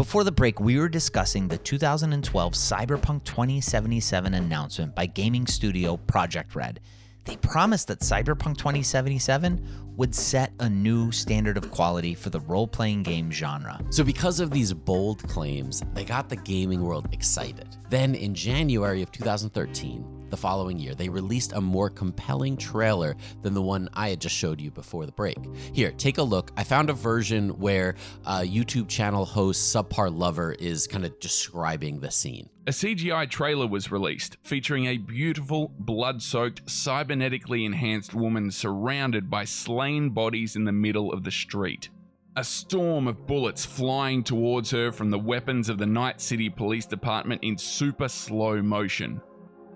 Before 0.00 0.25
the 0.25 0.33
break, 0.33 0.61
we 0.61 0.78
were 0.78 0.88
discussing 0.88 1.47
the 1.47 1.59
2012 1.59 2.54
Cyberpunk 2.54 3.23
2077 3.25 4.33
announcement 4.33 4.95
by 4.95 5.04
gaming 5.04 5.47
studio 5.47 5.99
Project 5.99 6.54
Red. 6.54 6.80
They 7.24 7.36
promised 7.36 7.88
that 7.88 8.00
Cyberpunk 8.00 8.56
2077 8.56 9.92
would 9.96 10.14
set 10.14 10.52
a 10.60 10.68
new 10.68 11.12
standard 11.12 11.56
of 11.58 11.70
quality 11.70 12.14
for 12.14 12.30
the 12.30 12.40
role 12.40 12.66
playing 12.66 13.02
game 13.02 13.30
genre. 13.30 13.78
So, 13.90 14.02
because 14.02 14.40
of 14.40 14.50
these 14.50 14.72
bold 14.72 15.22
claims, 15.28 15.82
they 15.92 16.04
got 16.04 16.28
the 16.28 16.36
gaming 16.36 16.82
world 16.82 17.08
excited. 17.12 17.76
Then, 17.90 18.14
in 18.14 18.34
January 18.34 19.02
of 19.02 19.12
2013, 19.12 20.19
the 20.30 20.37
following 20.37 20.78
year, 20.78 20.94
they 20.94 21.08
released 21.08 21.52
a 21.52 21.60
more 21.60 21.90
compelling 21.90 22.56
trailer 22.56 23.16
than 23.42 23.54
the 23.54 23.62
one 23.62 23.88
I 23.94 24.10
had 24.10 24.20
just 24.20 24.34
showed 24.34 24.60
you 24.60 24.70
before 24.70 25.06
the 25.06 25.12
break. 25.12 25.38
Here, 25.72 25.92
take 25.92 26.18
a 26.18 26.22
look. 26.22 26.52
I 26.56 26.64
found 26.64 26.90
a 26.90 26.94
version 26.94 27.58
where 27.58 27.96
uh, 28.25 28.40
YouTube 28.40 28.88
channel 28.88 29.25
host 29.25 29.75
Subpar 29.75 30.16
Lover 30.16 30.52
is 30.52 30.87
kind 30.87 31.04
of 31.04 31.18
describing 31.20 32.00
the 32.00 32.10
scene. 32.10 32.49
A 32.66 32.72
CGI 32.72 33.28
trailer 33.28 33.66
was 33.66 33.90
released 33.90 34.37
featuring 34.42 34.87
a 34.87 34.99
beautiful, 34.99 35.72
blood 35.78 36.22
soaked, 36.22 36.66
cybernetically 36.66 37.64
enhanced 37.64 38.14
woman 38.14 38.50
surrounded 38.50 39.30
by 39.30 39.44
slain 39.44 40.10
bodies 40.10 40.56
in 40.56 40.64
the 40.64 40.72
middle 40.72 41.12
of 41.12 41.25
the 41.25 41.30
street. 41.30 41.88
A 42.37 42.44
storm 42.44 43.08
of 43.08 43.26
bullets 43.26 43.64
flying 43.64 44.22
towards 44.22 44.70
her 44.70 44.92
from 44.92 45.10
the 45.10 45.18
weapons 45.18 45.68
of 45.68 45.78
the 45.78 45.87
Night 45.87 46.20
City 46.20 46.49
Police 46.49 46.87
Department 46.87 47.42
in 47.42 47.58
super 47.58 48.08
slow 48.08 48.62
motion. 48.62 49.20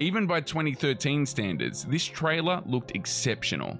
Even 0.00 0.26
by 0.26 0.40
2013 0.40 1.24
standards, 1.24 1.84
this 1.84 2.04
trailer 2.04 2.62
looked 2.66 2.96
exceptional. 2.96 3.78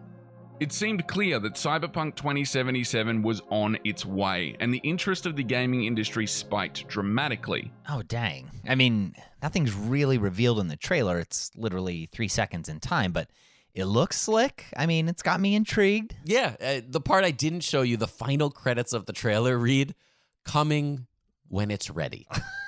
It 0.60 0.72
seemed 0.72 1.08
clear 1.08 1.40
that 1.40 1.54
Cyberpunk 1.54 2.14
2077 2.14 3.20
was 3.22 3.42
on 3.50 3.76
its 3.82 4.06
way, 4.06 4.56
and 4.60 4.72
the 4.72 4.78
interest 4.78 5.26
of 5.26 5.34
the 5.34 5.42
gaming 5.42 5.84
industry 5.84 6.28
spiked 6.28 6.86
dramatically. 6.86 7.72
Oh, 7.88 8.02
dang. 8.02 8.48
I 8.66 8.76
mean, 8.76 9.16
nothing's 9.42 9.74
really 9.74 10.16
revealed 10.16 10.60
in 10.60 10.68
the 10.68 10.76
trailer. 10.76 11.18
It's 11.18 11.50
literally 11.56 12.08
three 12.12 12.28
seconds 12.28 12.68
in 12.68 12.78
time, 12.78 13.10
but 13.10 13.28
it 13.74 13.86
looks 13.86 14.20
slick. 14.20 14.66
I 14.76 14.86
mean, 14.86 15.08
it's 15.08 15.22
got 15.22 15.40
me 15.40 15.56
intrigued. 15.56 16.14
Yeah, 16.24 16.54
uh, 16.60 16.80
the 16.88 17.00
part 17.00 17.24
I 17.24 17.32
didn't 17.32 17.64
show 17.64 17.82
you, 17.82 17.96
the 17.96 18.06
final 18.06 18.50
credits 18.50 18.92
of 18.92 19.06
the 19.06 19.12
trailer 19.12 19.58
read 19.58 19.96
coming 20.44 21.08
when 21.48 21.72
it's 21.72 21.90
ready. 21.90 22.28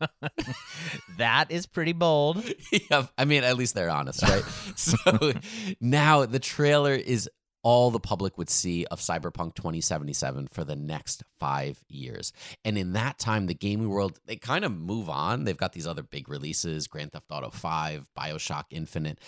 that 1.18 1.50
is 1.50 1.66
pretty 1.66 1.92
bold. 1.92 2.44
yeah, 2.90 3.06
I 3.16 3.24
mean, 3.24 3.44
at 3.44 3.56
least 3.56 3.74
they're 3.74 3.90
honest, 3.90 4.22
right? 4.22 4.42
so 4.76 5.32
now 5.80 6.24
the 6.26 6.38
trailer 6.38 6.94
is 6.94 7.28
all 7.62 7.90
the 7.90 8.00
public 8.00 8.38
would 8.38 8.48
see 8.48 8.86
of 8.86 9.00
Cyberpunk 9.00 9.54
2077 9.54 10.46
for 10.48 10.64
the 10.64 10.76
next 10.76 11.24
five 11.40 11.82
years. 11.88 12.32
And 12.64 12.78
in 12.78 12.92
that 12.92 13.18
time, 13.18 13.46
the 13.46 13.54
gaming 13.54 13.88
world, 13.88 14.18
they 14.26 14.36
kind 14.36 14.64
of 14.64 14.72
move 14.72 15.10
on. 15.10 15.44
They've 15.44 15.56
got 15.56 15.72
these 15.72 15.86
other 15.86 16.02
big 16.02 16.28
releases 16.28 16.86
Grand 16.86 17.12
Theft 17.12 17.26
Auto 17.30 17.50
5, 17.50 18.08
Bioshock 18.16 18.64
Infinite 18.70 19.18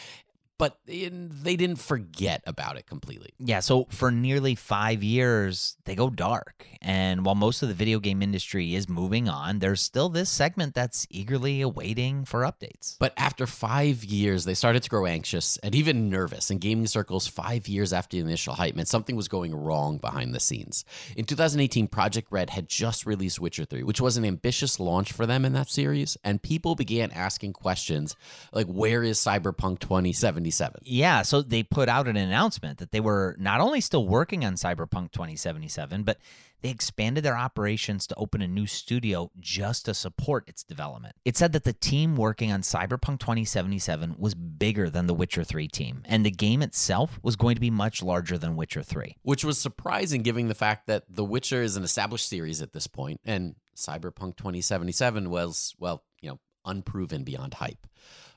but 0.60 0.78
they 0.84 1.56
didn't 1.56 1.76
forget 1.76 2.42
about 2.46 2.76
it 2.76 2.86
completely. 2.86 3.32
Yeah, 3.38 3.60
so 3.60 3.86
for 3.88 4.10
nearly 4.10 4.54
five 4.54 5.02
years, 5.02 5.78
they 5.86 5.94
go 5.94 6.10
dark. 6.10 6.66
And 6.82 7.24
while 7.24 7.34
most 7.34 7.62
of 7.62 7.68
the 7.68 7.74
video 7.74 7.98
game 7.98 8.20
industry 8.20 8.74
is 8.74 8.86
moving 8.86 9.26
on, 9.26 9.60
there's 9.60 9.80
still 9.80 10.10
this 10.10 10.28
segment 10.28 10.74
that's 10.74 11.06
eagerly 11.08 11.62
awaiting 11.62 12.26
for 12.26 12.42
updates. 12.42 12.96
But 12.98 13.14
after 13.16 13.46
five 13.46 14.04
years, 14.04 14.44
they 14.44 14.52
started 14.52 14.82
to 14.82 14.90
grow 14.90 15.06
anxious 15.06 15.56
and 15.62 15.74
even 15.74 16.10
nervous 16.10 16.50
in 16.50 16.58
gaming 16.58 16.86
circles. 16.86 17.26
Five 17.26 17.66
years 17.66 17.94
after 17.94 18.18
the 18.18 18.22
initial 18.22 18.52
hype 18.52 18.74
meant 18.76 18.88
something 18.88 19.16
was 19.16 19.28
going 19.28 19.54
wrong 19.54 19.96
behind 19.96 20.34
the 20.34 20.40
scenes. 20.40 20.84
In 21.16 21.24
2018, 21.24 21.88
Project 21.88 22.28
Red 22.30 22.50
had 22.50 22.68
just 22.68 23.06
released 23.06 23.40
Witcher 23.40 23.64
3, 23.64 23.82
which 23.82 24.00
was 24.00 24.18
an 24.18 24.26
ambitious 24.26 24.78
launch 24.78 25.10
for 25.10 25.24
them 25.24 25.46
in 25.46 25.54
that 25.54 25.70
series. 25.70 26.18
And 26.22 26.42
people 26.42 26.74
began 26.74 27.10
asking 27.12 27.54
questions 27.54 28.14
like, 28.52 28.66
where 28.66 29.02
is 29.02 29.18
Cyberpunk 29.18 29.78
2077? 29.78 30.50
2077. 30.50 30.83
Yeah, 30.85 31.23
so 31.23 31.42
they 31.42 31.62
put 31.62 31.88
out 31.88 32.09
an 32.09 32.16
announcement 32.16 32.78
that 32.78 32.90
they 32.90 33.00
were 33.00 33.37
not 33.38 33.61
only 33.61 33.80
still 33.80 34.07
working 34.07 34.45
on 34.45 34.54
Cyberpunk 34.54 35.12
2077, 35.12 36.02
but 36.02 36.19
they 36.62 36.69
expanded 36.69 37.25
their 37.25 37.37
operations 37.37 38.07
to 38.07 38.14
open 38.16 38.42
a 38.42 38.49
new 38.49 38.66
studio 38.66 39.30
just 39.40 39.87
to 39.87 39.95
support 39.95 40.47
its 40.47 40.62
development. 40.62 41.16
It 41.25 41.37
said 41.37 41.52
that 41.52 41.64
the 41.64 41.73
team 41.73 42.16
working 42.16 42.52
on 42.52 42.61
Cyberpunk 42.61 43.21
2077 43.21 44.16
was 44.19 44.35
bigger 44.35 44.90
than 44.90 45.07
the 45.07 45.14
Witcher 45.14 45.42
3 45.45 45.69
team, 45.69 46.02
and 46.04 46.25
the 46.25 46.30
game 46.30 46.61
itself 46.61 47.19
was 47.23 47.37
going 47.37 47.54
to 47.54 47.61
be 47.61 47.71
much 47.71 48.02
larger 48.02 48.37
than 48.37 48.57
Witcher 48.57 48.83
3. 48.83 49.16
Which 49.23 49.45
was 49.45 49.59
surprising 49.59 50.23
given 50.23 50.49
the 50.49 50.54
fact 50.54 50.87
that 50.87 51.04
The 51.09 51.25
Witcher 51.25 51.62
is 51.62 51.76
an 51.76 51.85
established 51.85 52.28
series 52.28 52.61
at 52.61 52.73
this 52.73 52.87
point, 52.87 53.21
and 53.25 53.54
Cyberpunk 53.75 54.37
2077 54.37 55.30
was, 55.30 55.75
well, 55.78 56.04
you 56.21 56.30
know, 56.30 56.40
unproven 56.66 57.25
beyond 57.25 57.54
hype. 57.54 57.87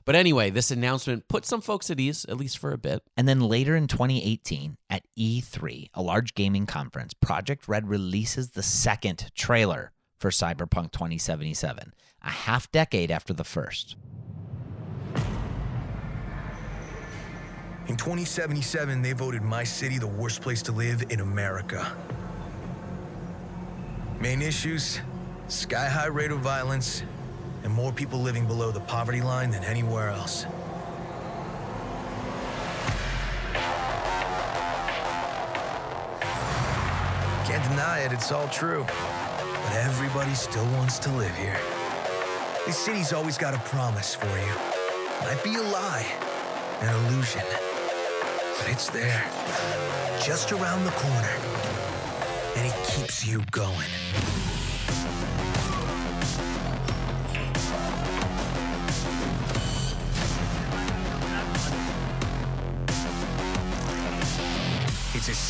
But 0.04 0.16
anyway, 0.16 0.50
this 0.50 0.70
announcement 0.70 1.28
put 1.28 1.46
some 1.46 1.60
folks 1.60 1.90
at 1.90 1.98
ease, 1.98 2.26
at 2.28 2.36
least 2.36 2.58
for 2.58 2.72
a 2.72 2.78
bit. 2.78 3.02
And 3.16 3.26
then 3.26 3.40
later 3.40 3.74
in 3.74 3.86
2018, 3.86 4.76
at 4.90 5.02
E3, 5.18 5.88
a 5.94 6.02
large 6.02 6.34
gaming 6.34 6.66
conference, 6.66 7.14
Project 7.14 7.66
Red 7.68 7.88
releases 7.88 8.50
the 8.50 8.62
second 8.62 9.30
trailer 9.34 9.92
for 10.18 10.30
Cyberpunk 10.30 10.92
2077, 10.92 11.94
a 12.22 12.30
half 12.30 12.70
decade 12.70 13.10
after 13.10 13.32
the 13.32 13.44
first. 13.44 13.96
In 17.86 17.96
2077, 17.96 19.02
they 19.02 19.12
voted 19.12 19.42
my 19.42 19.64
city 19.64 19.98
the 19.98 20.06
worst 20.06 20.40
place 20.40 20.62
to 20.62 20.72
live 20.72 21.04
in 21.10 21.20
America. 21.20 21.94
Main 24.20 24.40
issues 24.40 25.00
sky 25.48 25.88
high 25.88 26.06
rate 26.06 26.30
of 26.30 26.38
violence, 26.40 27.02
and 27.64 27.72
more 27.72 27.90
people 27.90 28.20
living 28.20 28.46
below 28.46 28.70
the 28.70 28.80
poverty 28.80 29.22
line 29.22 29.50
than 29.50 29.64
anywhere 29.64 30.10
else. 30.10 30.44
Can't 37.46 37.68
deny 37.70 38.00
it, 38.04 38.12
it's 38.12 38.30
all 38.30 38.48
true. 38.48 38.84
But 38.86 39.76
everybody 39.76 40.34
still 40.34 40.66
wants 40.72 40.98
to 41.00 41.10
live 41.10 41.34
here. 41.36 41.58
This 42.66 42.78
city's 42.78 43.12
always 43.12 43.38
got 43.38 43.54
a 43.54 43.58
promise 43.68 44.14
for 44.14 44.26
you. 44.26 44.54
Might 45.22 45.42
be 45.42 45.56
a 45.56 45.62
lie, 45.62 46.06
an 46.80 46.94
illusion, 46.94 47.42
but 48.58 48.68
it's 48.68 48.90
there, 48.90 49.24
just 50.22 50.52
around 50.52 50.84
the 50.84 50.90
corner, 50.90 51.36
and 52.56 52.66
it 52.66 52.74
keeps 52.86 53.26
you 53.26 53.42
going. 53.50 54.53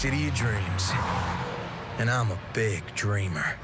City 0.04 0.28
of 0.28 0.34
dreams. 0.34 0.90
And 1.96 2.10
I'm 2.10 2.30
a 2.30 2.38
big 2.52 2.82
dreamer. 2.94 3.56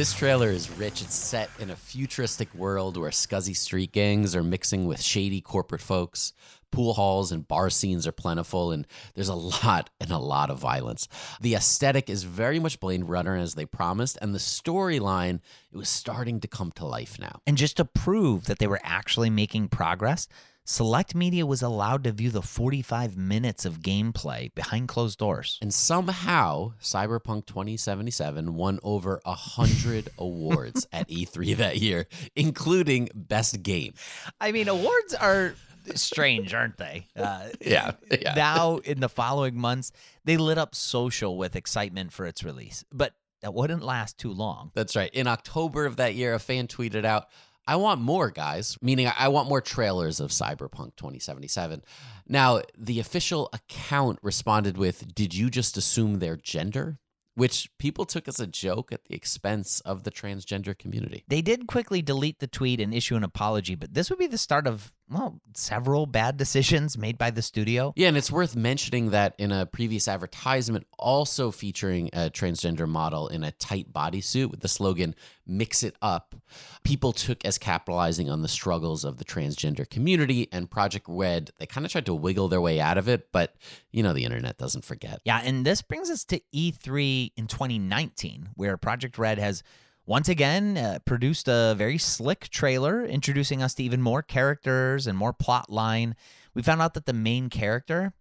This 0.00 0.14
trailer 0.14 0.48
is 0.48 0.70
rich. 0.70 1.02
It's 1.02 1.14
set 1.14 1.50
in 1.58 1.68
a 1.68 1.76
futuristic 1.76 2.54
world 2.54 2.96
where 2.96 3.10
scuzzy 3.10 3.54
street 3.54 3.92
gangs 3.92 4.34
are 4.34 4.42
mixing 4.42 4.86
with 4.86 5.02
shady 5.02 5.42
corporate 5.42 5.82
folks. 5.82 6.32
Pool 6.70 6.94
halls 6.94 7.32
and 7.32 7.46
bar 7.46 7.68
scenes 7.68 8.06
are 8.06 8.12
plentiful, 8.12 8.72
and 8.72 8.86
there's 9.12 9.28
a 9.28 9.34
lot 9.34 9.90
and 10.00 10.10
a 10.10 10.16
lot 10.16 10.48
of 10.48 10.58
violence. 10.58 11.06
The 11.42 11.54
aesthetic 11.54 12.08
is 12.08 12.22
very 12.22 12.58
much 12.58 12.80
Blade 12.80 13.04
Runner 13.04 13.36
as 13.36 13.56
they 13.56 13.66
promised, 13.66 14.16
and 14.22 14.34
the 14.34 14.38
storyline 14.38 15.40
it 15.70 15.76
was 15.76 15.90
starting 15.90 16.40
to 16.40 16.48
come 16.48 16.72
to 16.76 16.86
life 16.86 17.18
now. 17.18 17.42
And 17.46 17.58
just 17.58 17.76
to 17.76 17.84
prove 17.84 18.46
that 18.46 18.58
they 18.58 18.66
were 18.66 18.80
actually 18.82 19.28
making 19.28 19.68
progress, 19.68 20.28
Select 20.70 21.16
Media 21.16 21.44
was 21.44 21.62
allowed 21.62 22.04
to 22.04 22.12
view 22.12 22.30
the 22.30 22.42
45 22.42 23.16
minutes 23.16 23.64
of 23.64 23.80
gameplay 23.80 24.54
behind 24.54 24.86
closed 24.86 25.18
doors. 25.18 25.58
And 25.60 25.74
somehow, 25.74 26.74
Cyberpunk 26.80 27.46
2077 27.46 28.54
won 28.54 28.78
over 28.84 29.20
100 29.24 30.10
awards 30.18 30.86
at 30.92 31.08
E3 31.08 31.56
that 31.56 31.78
year, 31.78 32.06
including 32.36 33.08
Best 33.16 33.64
Game. 33.64 33.94
I 34.40 34.52
mean, 34.52 34.68
awards 34.68 35.12
are 35.12 35.56
strange, 35.96 36.54
aren't 36.54 36.76
they? 36.76 37.08
Uh, 37.16 37.48
yeah, 37.60 37.94
yeah. 38.08 38.34
Now, 38.34 38.76
in 38.76 39.00
the 39.00 39.08
following 39.08 39.58
months, 39.58 39.90
they 40.24 40.36
lit 40.36 40.56
up 40.56 40.76
social 40.76 41.36
with 41.36 41.56
excitement 41.56 42.12
for 42.12 42.26
its 42.26 42.44
release. 42.44 42.84
But 42.92 43.14
that 43.42 43.54
wouldn't 43.54 43.82
last 43.82 44.18
too 44.18 44.32
long. 44.32 44.70
That's 44.74 44.94
right. 44.94 45.12
In 45.12 45.26
October 45.26 45.86
of 45.86 45.96
that 45.96 46.14
year, 46.14 46.32
a 46.34 46.38
fan 46.38 46.68
tweeted 46.68 47.04
out, 47.04 47.26
I 47.70 47.76
want 47.76 48.00
more, 48.00 48.32
guys, 48.32 48.76
meaning 48.82 49.08
I 49.16 49.28
want 49.28 49.48
more 49.48 49.60
trailers 49.60 50.18
of 50.18 50.30
Cyberpunk 50.32 50.96
2077. 50.96 51.84
Now, 52.26 52.62
the 52.76 52.98
official 52.98 53.48
account 53.52 54.18
responded 54.24 54.76
with, 54.76 55.14
Did 55.14 55.34
you 55.34 55.50
just 55.50 55.76
assume 55.76 56.18
their 56.18 56.34
gender? 56.34 56.98
Which 57.36 57.70
people 57.78 58.06
took 58.06 58.26
as 58.26 58.40
a 58.40 58.46
joke 58.48 58.90
at 58.90 59.04
the 59.04 59.14
expense 59.14 59.78
of 59.82 60.02
the 60.02 60.10
transgender 60.10 60.76
community. 60.76 61.22
They 61.28 61.42
did 61.42 61.68
quickly 61.68 62.02
delete 62.02 62.40
the 62.40 62.48
tweet 62.48 62.80
and 62.80 62.92
issue 62.92 63.14
an 63.14 63.22
apology, 63.22 63.76
but 63.76 63.94
this 63.94 64.10
would 64.10 64.18
be 64.18 64.26
the 64.26 64.36
start 64.36 64.66
of 64.66 64.92
well, 65.10 65.40
several 65.54 66.06
bad 66.06 66.36
decisions 66.36 66.96
made 66.96 67.18
by 67.18 67.30
the 67.30 67.42
studio. 67.42 67.92
Yeah, 67.96 68.08
and 68.08 68.16
it's 68.16 68.30
worth 68.30 68.54
mentioning 68.54 69.10
that 69.10 69.34
in 69.38 69.50
a 69.50 69.66
previous 69.66 70.06
advertisement, 70.06 70.86
also 70.98 71.50
featuring 71.50 72.10
a 72.12 72.30
transgender 72.30 72.88
model 72.88 73.26
in 73.26 73.42
a 73.42 73.50
tight 73.50 73.92
bodysuit 73.92 74.50
with 74.50 74.60
the 74.60 74.68
slogan, 74.68 75.16
Mix 75.46 75.82
It 75.82 75.96
Up, 76.00 76.36
people 76.84 77.12
took 77.12 77.44
as 77.44 77.58
capitalizing 77.58 78.30
on 78.30 78.42
the 78.42 78.48
struggles 78.48 79.04
of 79.04 79.16
the 79.16 79.24
transgender 79.24 79.88
community 79.88 80.48
and 80.52 80.70
Project 80.70 81.06
Red. 81.08 81.50
They 81.58 81.66
kind 81.66 81.84
of 81.84 81.90
tried 81.90 82.06
to 82.06 82.14
wiggle 82.14 82.48
their 82.48 82.60
way 82.60 82.80
out 82.80 82.96
of 82.96 83.08
it, 83.08 83.32
but 83.32 83.56
you 83.90 84.04
know, 84.04 84.12
the 84.12 84.24
internet 84.24 84.58
doesn't 84.58 84.84
forget. 84.84 85.20
Yeah, 85.24 85.40
and 85.42 85.66
this 85.66 85.82
brings 85.82 86.08
us 86.08 86.24
to 86.26 86.40
E3 86.54 87.32
in 87.36 87.48
2019, 87.48 88.50
where 88.54 88.76
Project 88.76 89.18
Red 89.18 89.38
has 89.38 89.64
once 90.10 90.28
again 90.28 90.76
uh, 90.76 90.98
produced 91.04 91.46
a 91.46 91.72
very 91.78 91.96
slick 91.96 92.48
trailer 92.48 93.04
introducing 93.04 93.62
us 93.62 93.74
to 93.74 93.84
even 93.84 94.02
more 94.02 94.22
characters 94.22 95.06
and 95.06 95.16
more 95.16 95.32
plot 95.32 95.70
line. 95.70 96.16
We 96.52 96.62
found 96.62 96.82
out 96.82 96.94
that 96.94 97.06
the 97.06 97.12
main 97.12 97.48
character, 97.48 98.12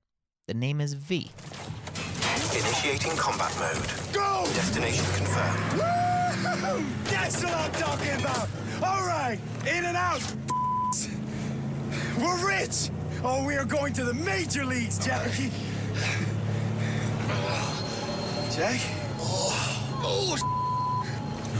the 0.47 0.53
name 0.53 0.81
is 0.81 0.93
V. 0.93 1.31
Initiating 2.53 3.17
combat 3.17 3.51
mode. 3.57 4.13
Go! 4.13 4.43
Destination 4.53 5.03
confirmed. 5.15 5.73
Woo! 6.77 6.85
That's 7.05 7.43
what 7.43 7.55
I'm 7.55 7.71
talking 7.71 8.19
about! 8.19 8.47
All 8.83 9.07
right, 9.07 9.39
in 9.63 9.85
and 9.85 9.97
out! 9.97 10.21
We're 12.19 12.47
rich! 12.47 12.91
Oh, 13.23 13.43
we 13.43 13.55
are 13.55 13.65
going 13.65 13.93
to 13.93 14.03
the 14.03 14.13
major 14.13 14.63
leagues, 14.63 15.03
Jackie! 15.03 15.49
Jack? 18.55 18.79
Oh, 19.19 20.01
oh 20.03 20.58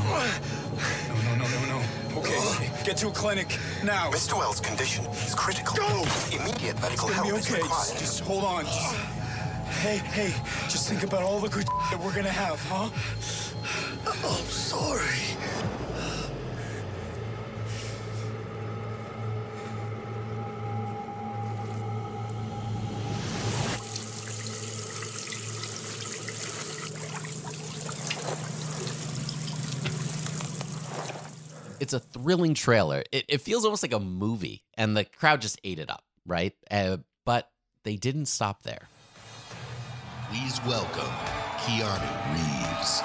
no, 0.10 1.36
no, 1.36 1.36
no, 1.36 1.48
no, 1.48 1.80
no. 1.80 2.20
Okay, 2.20 2.36
oh. 2.36 2.82
get 2.84 2.98
to 2.98 3.08
a 3.08 3.12
clinic 3.12 3.58
now. 3.84 4.10
Mr. 4.12 4.38
Welles' 4.38 4.60
condition 4.60 5.06
is 5.06 5.36
critical. 5.36 5.76
Go! 5.76 6.06
Immediate 6.32 6.82
medical 6.82 7.08
help 7.10 7.28
gonna 7.28 7.38
is 7.38 7.52
required. 7.52 7.70
Just, 7.70 8.00
just 8.00 8.20
hold 8.22 8.44
on. 8.44 8.66
Just... 8.66 8.96
Hey, 9.82 9.98
hey, 9.98 10.34
just 10.68 10.90
think 10.90 11.04
about 11.04 11.22
all 11.22 11.40
the 11.40 11.50
good 11.50 11.68
that 11.92 12.00
we're 12.04 12.14
gonna 12.14 12.30
have, 12.30 12.60
huh? 12.70 12.90
I'm 14.06 14.46
sorry. 14.46 15.38
It's 31.90 31.96
a 31.96 32.00
thrilling 32.00 32.54
trailer. 32.54 33.02
It, 33.12 33.26
it 33.28 33.42
feels 33.42 33.66
almost 33.66 33.82
like 33.82 33.94
a 33.94 34.00
movie, 34.00 34.64
and 34.78 34.96
the 34.96 35.06
crowd 35.06 35.42
just 35.42 35.60
ate 35.64 35.80
it 35.80 35.90
up, 35.90 36.04
right? 36.24 36.54
Uh, 36.70 36.98
but 37.26 37.50
they 37.84 37.96
didn't 37.96 38.28
stop 38.28 38.62
there. 38.62 38.88
Please 40.30 40.62
welcome 40.68 41.10
Keanu 41.58 41.98
Reeves. 42.32 43.02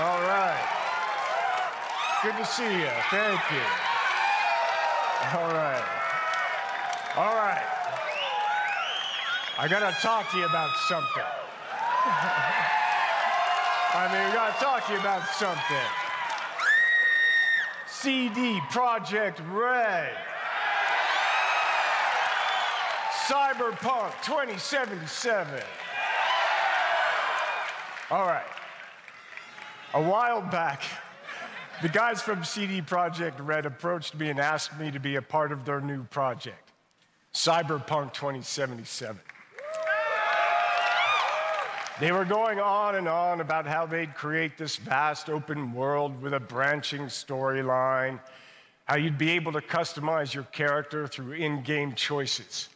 All 0.00 0.20
right. 0.22 0.64
Good 2.22 2.36
to 2.36 2.44
see 2.44 2.62
you. 2.62 2.90
Thank 3.10 3.40
you. 3.50 3.66
All 5.34 5.50
right. 5.52 5.84
All 7.16 7.34
right. 7.34 7.64
I 9.58 9.66
got 9.68 9.80
to 9.80 10.00
talk 10.00 10.30
to 10.30 10.38
you 10.38 10.46
about 10.46 10.70
something. 10.88 11.24
I 13.94 14.08
mean, 14.12 14.24
we 14.28 14.32
got 14.32 14.56
to 14.56 14.64
talk 14.64 14.86
to 14.86 14.92
you 14.92 15.00
about 15.00 15.26
something. 15.30 15.88
CD 17.86 18.60
Projekt 18.70 19.40
Red. 19.52 20.16
Cyberpunk 23.26 24.12
2077. 24.22 25.60
All 28.12 28.26
right. 28.26 28.46
A 29.94 30.02
while 30.02 30.42
back, 30.42 30.82
the 31.80 31.88
guys 31.88 32.20
from 32.20 32.44
CD 32.44 32.82
Projekt 32.82 33.36
Red 33.38 33.64
approached 33.64 34.14
me 34.16 34.28
and 34.28 34.38
asked 34.38 34.78
me 34.78 34.90
to 34.90 35.00
be 35.00 35.16
a 35.16 35.22
part 35.22 35.50
of 35.50 35.64
their 35.64 35.80
new 35.80 36.04
project, 36.04 36.72
Cyberpunk 37.32 38.12
2077. 38.12 39.18
They 42.00 42.12
were 42.12 42.26
going 42.26 42.60
on 42.60 42.96
and 42.96 43.08
on 43.08 43.40
about 43.40 43.66
how 43.66 43.86
they'd 43.86 44.14
create 44.14 44.58
this 44.58 44.76
vast 44.76 45.30
open 45.30 45.72
world 45.72 46.20
with 46.20 46.34
a 46.34 46.40
branching 46.40 47.06
storyline, 47.06 48.20
how 48.84 48.96
you'd 48.96 49.16
be 49.16 49.30
able 49.30 49.52
to 49.52 49.62
customize 49.62 50.34
your 50.34 50.44
character 50.44 51.06
through 51.06 51.32
in 51.32 51.62
game 51.62 51.94
choices. 51.94 52.68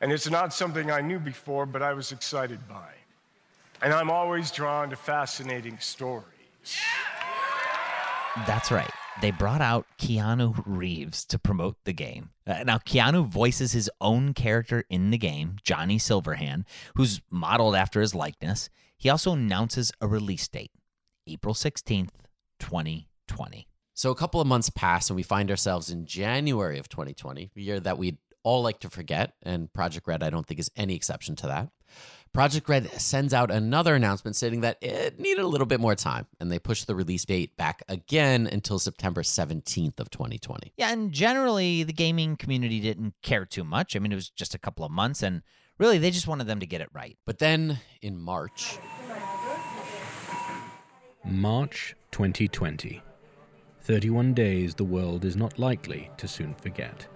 And 0.00 0.12
it's 0.12 0.30
not 0.30 0.54
something 0.54 0.92
I 0.92 1.00
knew 1.00 1.18
before, 1.18 1.66
but 1.66 1.82
I 1.82 1.92
was 1.92 2.12
excited 2.12 2.60
by. 2.68 2.92
And 3.82 3.92
I'm 3.92 4.10
always 4.10 4.52
drawn 4.52 4.90
to 4.90 4.96
fascinating 4.96 5.78
stories. 5.80 6.35
That's 8.46 8.70
right. 8.70 8.90
They 9.22 9.30
brought 9.30 9.62
out 9.62 9.86
Keanu 9.98 10.62
Reeves 10.66 11.24
to 11.26 11.38
promote 11.38 11.76
the 11.84 11.94
game. 11.94 12.30
Uh, 12.46 12.64
now, 12.64 12.76
Keanu 12.76 13.24
voices 13.24 13.72
his 13.72 13.90
own 14.00 14.34
character 14.34 14.84
in 14.90 15.10
the 15.10 15.16
game, 15.16 15.56
Johnny 15.62 15.98
Silverhand, 15.98 16.64
who's 16.96 17.22
modeled 17.30 17.74
after 17.74 18.02
his 18.02 18.14
likeness. 18.14 18.68
He 18.98 19.08
also 19.08 19.32
announces 19.32 19.90
a 20.02 20.06
release 20.06 20.46
date, 20.48 20.70
April 21.26 21.54
16th, 21.54 22.10
2020. 22.58 23.68
So 23.94 24.10
a 24.10 24.14
couple 24.14 24.42
of 24.42 24.46
months 24.46 24.68
pass 24.68 25.08
and 25.08 25.16
we 25.16 25.22
find 25.22 25.50
ourselves 25.50 25.90
in 25.90 26.04
January 26.04 26.78
of 26.78 26.88
2020, 26.90 27.50
a 27.56 27.60
year 27.60 27.80
that 27.80 27.96
we'd 27.96 28.18
all 28.42 28.62
like 28.62 28.80
to 28.80 28.90
forget, 28.90 29.32
and 29.42 29.72
Project 29.72 30.06
Red, 30.06 30.22
I 30.22 30.30
don't 30.30 30.46
think, 30.46 30.60
is 30.60 30.70
any 30.76 30.94
exception 30.94 31.34
to 31.36 31.46
that. 31.46 31.70
Project 32.36 32.68
Red 32.68 32.90
sends 33.00 33.32
out 33.32 33.50
another 33.50 33.94
announcement 33.94 34.36
stating 34.36 34.60
that 34.60 34.76
it 34.82 35.18
needed 35.18 35.42
a 35.42 35.46
little 35.46 35.66
bit 35.66 35.80
more 35.80 35.94
time, 35.94 36.26
and 36.38 36.52
they 36.52 36.58
pushed 36.58 36.86
the 36.86 36.94
release 36.94 37.24
date 37.24 37.56
back 37.56 37.82
again 37.88 38.46
until 38.46 38.78
September 38.78 39.22
17th 39.22 39.98
of 39.98 40.10
2020. 40.10 40.74
Yeah, 40.76 40.92
and 40.92 41.12
generally 41.12 41.82
the 41.82 41.94
gaming 41.94 42.36
community 42.36 42.78
didn't 42.78 43.14
care 43.22 43.46
too 43.46 43.64
much. 43.64 43.96
I 43.96 44.00
mean, 44.00 44.12
it 44.12 44.16
was 44.16 44.28
just 44.28 44.54
a 44.54 44.58
couple 44.58 44.84
of 44.84 44.90
months, 44.92 45.22
and 45.22 45.40
really 45.78 45.96
they 45.96 46.10
just 46.10 46.28
wanted 46.28 46.46
them 46.46 46.60
to 46.60 46.66
get 46.66 46.82
it 46.82 46.90
right. 46.92 47.16
But 47.24 47.38
then 47.38 47.78
in 48.02 48.20
March, 48.20 48.76
March 51.24 51.96
2020. 52.10 53.02
31 53.80 54.34
days 54.34 54.74
the 54.74 54.84
world 54.84 55.24
is 55.24 55.36
not 55.36 55.58
likely 55.58 56.10
to 56.18 56.28
soon 56.28 56.52
forget. 56.56 57.06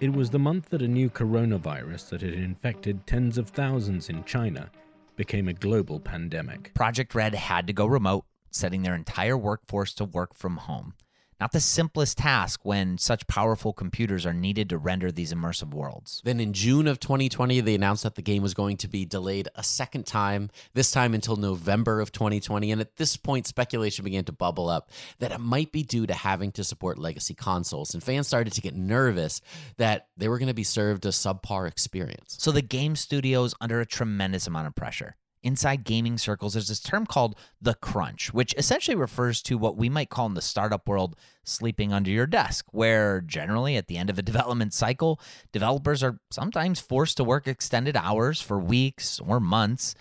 It 0.00 0.12
was 0.12 0.30
the 0.30 0.38
month 0.38 0.68
that 0.68 0.80
a 0.80 0.86
new 0.86 1.10
coronavirus 1.10 2.10
that 2.10 2.20
had 2.20 2.32
infected 2.32 3.04
tens 3.04 3.36
of 3.36 3.48
thousands 3.48 4.08
in 4.08 4.22
China 4.22 4.70
became 5.16 5.48
a 5.48 5.52
global 5.52 5.98
pandemic. 5.98 6.72
Project 6.72 7.16
Red 7.16 7.34
had 7.34 7.66
to 7.66 7.72
go 7.72 7.84
remote, 7.84 8.24
setting 8.52 8.82
their 8.82 8.94
entire 8.94 9.36
workforce 9.36 9.92
to 9.94 10.04
work 10.04 10.34
from 10.34 10.58
home. 10.58 10.94
Not 11.40 11.52
the 11.52 11.60
simplest 11.60 12.18
task 12.18 12.60
when 12.64 12.98
such 12.98 13.26
powerful 13.28 13.72
computers 13.72 14.26
are 14.26 14.32
needed 14.32 14.70
to 14.70 14.78
render 14.78 15.12
these 15.12 15.32
immersive 15.32 15.72
worlds. 15.72 16.20
Then 16.24 16.40
in 16.40 16.52
June 16.52 16.88
of 16.88 16.98
2020, 16.98 17.60
they 17.60 17.76
announced 17.76 18.02
that 18.02 18.16
the 18.16 18.22
game 18.22 18.42
was 18.42 18.54
going 18.54 18.76
to 18.78 18.88
be 18.88 19.04
delayed 19.04 19.48
a 19.54 19.62
second 19.62 20.04
time, 20.04 20.50
this 20.74 20.90
time 20.90 21.14
until 21.14 21.36
November 21.36 22.00
of 22.00 22.10
2020. 22.10 22.72
And 22.72 22.80
at 22.80 22.96
this 22.96 23.16
point, 23.16 23.46
speculation 23.46 24.04
began 24.04 24.24
to 24.24 24.32
bubble 24.32 24.68
up 24.68 24.90
that 25.20 25.30
it 25.30 25.38
might 25.38 25.70
be 25.70 25.84
due 25.84 26.06
to 26.06 26.14
having 26.14 26.50
to 26.52 26.64
support 26.64 26.98
legacy 26.98 27.34
consoles. 27.34 27.94
And 27.94 28.02
fans 28.02 28.26
started 28.26 28.52
to 28.54 28.60
get 28.60 28.74
nervous 28.74 29.40
that 29.76 30.08
they 30.16 30.28
were 30.28 30.38
going 30.38 30.48
to 30.48 30.54
be 30.54 30.64
served 30.64 31.06
a 31.06 31.10
subpar 31.10 31.68
experience. 31.68 32.36
So 32.40 32.50
the 32.50 32.62
game 32.62 32.96
studio 32.96 33.44
is 33.44 33.54
under 33.60 33.80
a 33.80 33.86
tremendous 33.86 34.48
amount 34.48 34.66
of 34.66 34.74
pressure. 34.74 35.14
Inside 35.42 35.84
gaming 35.84 36.18
circles, 36.18 36.54
there's 36.54 36.68
this 36.68 36.80
term 36.80 37.06
called 37.06 37.36
the 37.60 37.74
crunch, 37.74 38.34
which 38.34 38.54
essentially 38.58 38.96
refers 38.96 39.40
to 39.42 39.56
what 39.56 39.76
we 39.76 39.88
might 39.88 40.10
call 40.10 40.26
in 40.26 40.34
the 40.34 40.42
startup 40.42 40.88
world 40.88 41.16
sleeping 41.44 41.92
under 41.92 42.10
your 42.10 42.26
desk, 42.26 42.66
where 42.72 43.20
generally 43.20 43.76
at 43.76 43.86
the 43.86 43.96
end 43.96 44.10
of 44.10 44.18
a 44.18 44.22
development 44.28 44.74
cycle, 44.74 45.20
developers 45.52 46.02
are 46.02 46.18
sometimes 46.30 46.80
forced 46.80 47.16
to 47.18 47.24
work 47.24 47.46
extended 47.46 47.96
hours 47.96 48.40
for 48.40 48.58
weeks 48.58 49.20
or 49.20 49.40
months. 49.40 49.94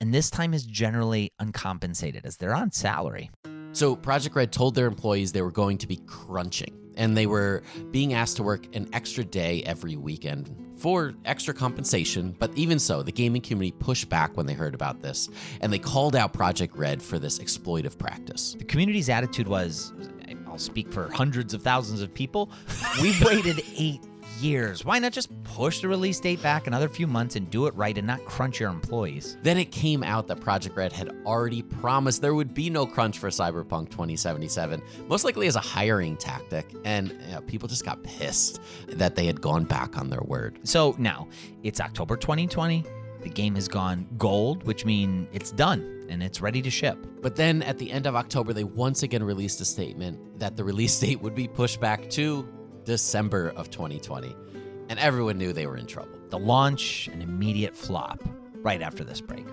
And 0.00 0.14
this 0.14 0.30
time 0.30 0.54
is 0.54 0.64
generally 0.64 1.32
uncompensated 1.38 2.24
as 2.24 2.38
they're 2.38 2.54
on 2.54 2.72
salary. 2.72 3.30
So 3.72 3.94
Project 3.94 4.34
Red 4.34 4.52
told 4.52 4.74
their 4.74 4.86
employees 4.86 5.32
they 5.32 5.42
were 5.42 5.50
going 5.50 5.78
to 5.78 5.86
be 5.86 5.96
crunching 6.06 6.76
and 6.96 7.16
they 7.16 7.26
were 7.26 7.62
being 7.92 8.14
asked 8.14 8.36
to 8.36 8.42
work 8.42 8.74
an 8.74 8.88
extra 8.92 9.24
day 9.24 9.62
every 9.62 9.96
weekend 9.96 10.54
for 10.76 11.14
extra 11.24 11.54
compensation. 11.54 12.34
But 12.38 12.56
even 12.56 12.78
so, 12.78 13.02
the 13.02 13.12
gaming 13.12 13.42
community 13.42 13.72
pushed 13.78 14.08
back 14.08 14.36
when 14.36 14.46
they 14.46 14.54
heard 14.54 14.74
about 14.74 15.02
this 15.02 15.28
and 15.60 15.72
they 15.72 15.78
called 15.78 16.16
out 16.16 16.32
Project 16.32 16.76
Red 16.76 17.02
for 17.02 17.18
this 17.18 17.38
exploitive 17.38 17.96
practice. 17.96 18.54
The 18.58 18.64
community's 18.64 19.08
attitude 19.08 19.46
was 19.46 19.92
I'll 20.50 20.58
speak 20.58 20.92
for 20.92 21.10
hundreds 21.12 21.54
of 21.54 21.62
thousands 21.62 22.02
of 22.02 22.12
people. 22.12 22.50
We've 23.00 23.22
waited 23.24 23.62
eight 23.76 24.00
years. 24.42 24.84
Why 24.84 24.98
not 24.98 25.12
just 25.12 25.30
push 25.44 25.80
the 25.80 25.88
release 25.88 26.18
date 26.20 26.42
back 26.42 26.66
another 26.66 26.88
few 26.88 27.06
months 27.06 27.36
and 27.36 27.50
do 27.50 27.66
it 27.66 27.74
right 27.74 27.96
and 27.96 28.06
not 28.06 28.24
crunch 28.24 28.60
your 28.60 28.70
employees? 28.70 29.36
Then 29.42 29.58
it 29.58 29.70
came 29.70 30.02
out 30.02 30.26
that 30.28 30.40
Project 30.40 30.76
Red 30.76 30.92
had 30.92 31.10
already 31.24 31.62
promised 31.62 32.22
there 32.22 32.34
would 32.34 32.54
be 32.54 32.70
no 32.70 32.86
crunch 32.86 33.18
for 33.18 33.28
Cyberpunk 33.28 33.90
2077, 33.90 34.82
most 35.08 35.24
likely 35.24 35.46
as 35.46 35.56
a 35.56 35.60
hiring 35.60 36.16
tactic. 36.16 36.66
And 36.84 37.10
you 37.26 37.32
know, 37.32 37.40
people 37.42 37.68
just 37.68 37.84
got 37.84 38.02
pissed 38.02 38.60
that 38.88 39.14
they 39.14 39.26
had 39.26 39.40
gone 39.40 39.64
back 39.64 39.96
on 39.98 40.10
their 40.10 40.22
word. 40.22 40.58
So 40.64 40.94
now 40.98 41.28
it's 41.62 41.80
October 41.80 42.16
2020. 42.16 42.84
The 43.22 43.28
game 43.28 43.54
has 43.54 43.68
gone 43.68 44.06
gold, 44.16 44.62
which 44.64 44.84
means 44.84 45.28
it's 45.32 45.52
done 45.52 46.06
and 46.08 46.22
it's 46.22 46.40
ready 46.40 46.60
to 46.62 46.70
ship. 46.70 46.98
But 47.22 47.36
then 47.36 47.62
at 47.62 47.78
the 47.78 47.90
end 47.90 48.06
of 48.06 48.16
October, 48.16 48.52
they 48.52 48.64
once 48.64 49.02
again 49.02 49.22
released 49.22 49.60
a 49.60 49.64
statement 49.64 50.38
that 50.38 50.56
the 50.56 50.64
release 50.64 50.98
date 51.00 51.20
would 51.20 51.34
be 51.34 51.48
pushed 51.48 51.80
back 51.80 52.08
to 52.10 52.48
December 52.90 53.52
of 53.54 53.70
2020. 53.70 54.34
And 54.88 54.98
everyone 54.98 55.38
knew 55.38 55.52
they 55.52 55.66
were 55.66 55.76
in 55.76 55.86
trouble. 55.86 56.18
The 56.30 56.40
launch, 56.40 57.06
an 57.12 57.22
immediate 57.22 57.76
flop 57.76 58.20
right 58.64 58.82
after 58.82 59.04
this 59.04 59.20
break. 59.20 59.46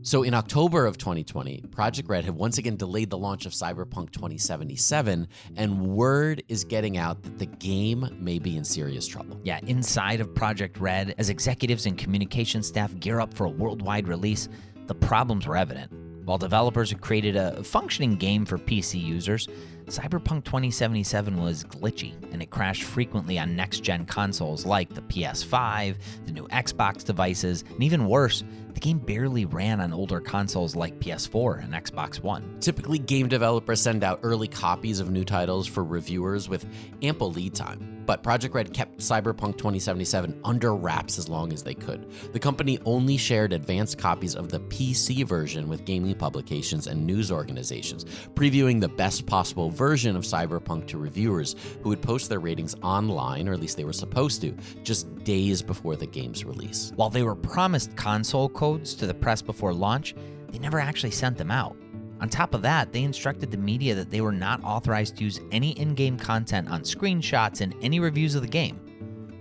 So 0.00 0.22
in 0.22 0.32
October 0.32 0.86
of 0.86 0.96
2020, 0.96 1.64
Project 1.72 2.08
Red 2.08 2.24
had 2.24 2.34
once 2.34 2.56
again 2.56 2.76
delayed 2.76 3.10
the 3.10 3.18
launch 3.18 3.44
of 3.44 3.52
Cyberpunk 3.52 4.12
2077, 4.12 5.28
and 5.56 5.86
word 5.88 6.42
is 6.48 6.64
getting 6.64 6.96
out 6.96 7.22
that 7.24 7.38
the 7.38 7.46
game 7.46 8.08
may 8.18 8.38
be 8.38 8.56
in 8.56 8.64
serious 8.64 9.06
trouble. 9.06 9.38
Yeah, 9.44 9.58
inside 9.66 10.20
of 10.20 10.34
Project 10.34 10.78
Red, 10.78 11.14
as 11.18 11.28
executives 11.28 11.84
and 11.84 11.98
communication 11.98 12.62
staff 12.62 12.98
gear 12.98 13.20
up 13.20 13.34
for 13.34 13.44
a 13.44 13.50
worldwide 13.50 14.08
release, 14.08 14.48
the 14.86 14.94
problems 14.94 15.46
were 15.46 15.56
evident. 15.56 16.05
While 16.26 16.38
developers 16.38 16.90
had 16.90 17.00
created 17.00 17.36
a 17.36 17.62
functioning 17.62 18.16
game 18.16 18.44
for 18.44 18.58
PC 18.58 19.00
users, 19.00 19.46
Cyberpunk 19.86 20.42
2077 20.42 21.40
was 21.40 21.62
glitchy 21.62 22.14
and 22.32 22.42
it 22.42 22.50
crashed 22.50 22.82
frequently 22.82 23.38
on 23.38 23.54
next 23.54 23.84
gen 23.84 24.06
consoles 24.06 24.66
like 24.66 24.92
the 24.92 25.02
PS5, 25.02 25.94
the 26.24 26.32
new 26.32 26.48
Xbox 26.48 27.04
devices, 27.04 27.62
and 27.68 27.80
even 27.84 28.08
worse, 28.08 28.42
the 28.74 28.80
game 28.80 28.98
barely 28.98 29.44
ran 29.44 29.80
on 29.80 29.92
older 29.92 30.18
consoles 30.18 30.74
like 30.74 30.98
PS4 30.98 31.62
and 31.62 31.72
Xbox 31.72 32.20
One. 32.20 32.56
Typically, 32.58 32.98
game 32.98 33.28
developers 33.28 33.80
send 33.80 34.02
out 34.02 34.18
early 34.24 34.48
copies 34.48 34.98
of 34.98 35.12
new 35.12 35.24
titles 35.24 35.68
for 35.68 35.84
reviewers 35.84 36.48
with 36.48 36.66
ample 37.02 37.30
lead 37.30 37.54
time. 37.54 37.95
But 38.06 38.22
Project 38.22 38.54
Red 38.54 38.72
kept 38.72 38.98
Cyberpunk 38.98 39.58
2077 39.58 40.40
under 40.44 40.74
wraps 40.74 41.18
as 41.18 41.28
long 41.28 41.52
as 41.52 41.62
they 41.62 41.74
could. 41.74 42.10
The 42.32 42.38
company 42.38 42.78
only 42.84 43.16
shared 43.16 43.52
advanced 43.52 43.98
copies 43.98 44.36
of 44.36 44.48
the 44.48 44.60
PC 44.60 45.26
version 45.26 45.68
with 45.68 45.84
gaming 45.84 46.14
publications 46.14 46.86
and 46.86 47.04
news 47.04 47.32
organizations, 47.32 48.04
previewing 48.34 48.80
the 48.80 48.88
best 48.88 49.26
possible 49.26 49.70
version 49.70 50.16
of 50.16 50.22
Cyberpunk 50.22 50.86
to 50.86 50.98
reviewers 50.98 51.56
who 51.82 51.88
would 51.88 52.00
post 52.00 52.28
their 52.28 52.40
ratings 52.40 52.76
online, 52.82 53.48
or 53.48 53.54
at 53.54 53.60
least 53.60 53.76
they 53.76 53.84
were 53.84 53.92
supposed 53.92 54.40
to, 54.42 54.52
just 54.84 55.12
days 55.24 55.60
before 55.60 55.96
the 55.96 56.06
game's 56.06 56.44
release. 56.44 56.92
While 56.94 57.10
they 57.10 57.24
were 57.24 57.34
promised 57.34 57.96
console 57.96 58.48
codes 58.48 58.94
to 58.94 59.06
the 59.06 59.14
press 59.14 59.42
before 59.42 59.74
launch, 59.74 60.14
they 60.52 60.58
never 60.58 60.78
actually 60.78 61.10
sent 61.10 61.36
them 61.36 61.50
out. 61.50 61.76
On 62.20 62.28
top 62.28 62.54
of 62.54 62.62
that, 62.62 62.92
they 62.92 63.02
instructed 63.02 63.50
the 63.50 63.58
media 63.58 63.94
that 63.94 64.10
they 64.10 64.20
were 64.20 64.32
not 64.32 64.62
authorized 64.64 65.16
to 65.16 65.24
use 65.24 65.40
any 65.52 65.72
in 65.72 65.94
game 65.94 66.16
content 66.16 66.68
on 66.68 66.82
screenshots 66.82 67.60
in 67.60 67.74
any 67.82 68.00
reviews 68.00 68.34
of 68.34 68.42
the 68.42 68.48
game. 68.48 68.80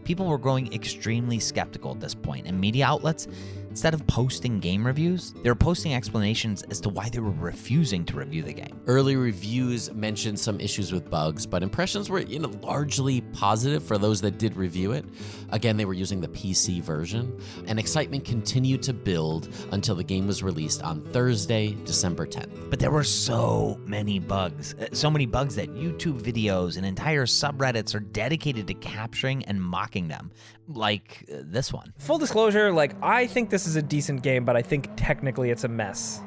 People 0.04 0.28
were 0.28 0.38
growing 0.38 0.72
extremely 0.74 1.40
skeptical 1.40 1.92
at 1.92 2.00
this 2.00 2.14
point, 2.14 2.48
and 2.48 2.60
media 2.60 2.86
outlets 2.86 3.28
Instead 3.76 3.94
of 3.94 4.08
posting 4.08 4.58
game 4.62 4.88
reviews, 4.88 5.34
they 5.44 5.50
were 5.50 5.54
posting 5.54 5.94
explanations 5.94 6.64
as 6.70 6.80
to 6.80 6.88
why 6.88 7.10
they 7.10 7.20
were 7.20 7.32
refusing 7.32 8.06
to 8.06 8.16
review 8.16 8.42
the 8.42 8.54
game. 8.54 8.80
Early 8.88 9.18
reviews 9.18 9.94
mentioned 9.94 10.40
some 10.40 10.62
issues 10.62 10.94
with 10.94 11.10
bugs, 11.10 11.46
but 11.46 11.62
impressions 11.62 12.10
were 12.10 12.22
you 12.22 12.40
know, 12.40 12.54
largely 12.64 13.20
positive 13.34 13.84
for 13.84 13.98
those 13.98 14.22
that 14.22 14.38
did 14.38 14.56
review 14.56 14.94
it. 14.94 15.04
Again, 15.50 15.76
they 15.76 15.84
were 15.84 15.94
using 15.94 16.22
the 16.22 16.30
PC 16.30 16.82
version, 16.82 17.38
and 17.68 17.78
excitement 17.78 18.24
continued 18.24 18.82
to 18.84 18.94
build 18.94 19.50
until 19.74 19.94
the 19.96 20.06
game 20.06 20.26
was 20.26 20.42
released 20.42 20.82
on 20.82 21.02
Thursday, 21.08 21.76
December 21.84 22.26
10th. 22.26 22.70
But 22.70 22.80
there 22.80 22.92
were 22.92 23.04
so 23.04 23.78
many 23.84 24.20
bugs, 24.20 24.74
uh, 24.76 24.88
so 24.94 25.12
many 25.12 25.26
bugs 25.26 25.54
that 25.56 25.68
YouTube 25.76 26.22
videos 26.22 26.78
and 26.78 26.86
entire 26.86 27.26
subreddits 27.26 27.94
are 27.94 28.00
dedicated 28.00 28.68
to 28.68 28.74
capturing 28.76 29.44
and 29.44 29.62
mocking 29.62 30.08
them, 30.08 30.32
like 30.70 31.26
uh, 31.30 31.40
this 31.44 31.74
one. 31.74 31.94
Full 32.00 32.20
disclosure, 32.20 32.72
like 32.72 32.96
I 33.04 33.28
think 33.28 33.50
this 33.50 33.65
is 33.68 33.76
a 33.76 33.82
decent 33.82 34.22
game, 34.24 34.46
but 34.46 34.56
I 34.56 34.62
think 34.62 34.90
technically 34.96 35.50
it's 35.52 35.64
a 35.64 35.68
mess. 35.68 36.22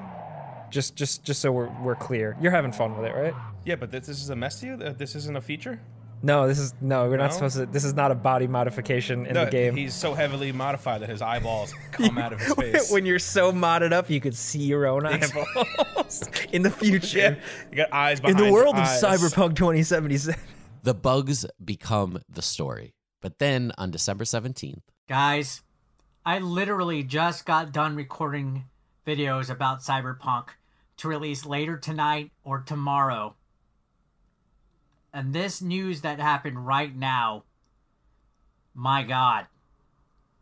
Just 0.71 0.97
just 0.97 1.25
just 1.25 1.41
so 1.41 1.51
we're 1.53 1.71
we're 1.83 1.95
clear. 1.95 2.37
You're 2.41 2.53
having 2.53 2.73
fun 2.73 2.97
with 2.97 3.07
it, 3.07 3.15
right? 3.15 3.35
Yeah, 3.65 3.77
but 3.77 3.91
this, 3.91 4.07
this 4.07 4.23
is 4.23 4.31
a 4.31 4.37
mess 4.37 4.61
to 4.61 4.67
you? 4.67 4.73
Uh, 4.75 4.93
This 4.93 5.15
isn't 5.15 5.37
a 5.37 5.41
feature? 5.41 5.81
No, 6.21 6.49
this 6.49 6.59
is 6.59 6.75
no, 6.81 7.09
we're 7.09 7.17
not 7.17 7.31
No? 7.31 7.35
supposed 7.35 7.57
to 7.57 7.67
this 7.67 7.85
is 7.85 7.95
not 7.95 8.11
a 8.11 8.15
body 8.15 8.47
modification 8.49 9.25
in 9.25 9.35
no, 9.35 9.45
the 9.45 9.51
game. 9.51 9.77
he's 9.77 9.95
so 9.95 10.15
heavily 10.15 10.51
modified 10.53 11.01
that 11.03 11.09
his 11.09 11.23
eyeballs 11.23 11.73
come 11.93 12.19
out 12.19 12.33
of 12.33 12.41
his 12.41 12.53
face. 12.55 12.91
when 12.91 13.07
you're 13.07 13.19
so 13.21 13.53
modded 13.53 13.93
up, 13.93 14.11
you 14.11 14.21
could 14.21 14.35
see 14.35 14.59
your 14.65 14.87
own 14.87 15.07
eyeballs 15.07 16.23
in 16.53 16.63
the 16.63 16.71
future. 16.71 17.19
Yeah, 17.19 17.35
you 17.71 17.77
got 17.77 17.93
eyes 17.93 18.21
in 18.21 18.37
the 18.37 18.51
world 18.53 18.75
of 18.75 18.83
eyes. 18.83 19.03
Cyberpunk 19.03 19.55
2077. 19.57 20.39
The 20.83 20.95
bugs 20.95 21.47
become 21.65 22.21
the 22.29 22.43
story. 22.43 22.95
But 23.21 23.39
then 23.39 23.73
on 23.79 23.91
December 23.91 24.25
17th, 24.25 24.83
Guys, 25.09 25.63
I 26.29 26.41
literally 26.41 27.05
just 27.05 27.47
got 27.47 27.73
done 27.73 27.97
recording 27.97 28.67
videos 29.07 29.49
about 29.49 29.81
Cyberpunk 29.81 30.49
to 30.99 31.09
release 31.09 31.47
later 31.47 31.79
tonight 31.79 32.33
or 32.45 32.59
tomorrow. 32.59 33.35
And 35.11 35.33
this 35.33 35.63
news 35.63 36.03
that 36.03 36.21
happened 36.21 36.67
right 36.67 36.95
now, 36.95 37.45
my 38.75 39.05
God, 39.05 39.47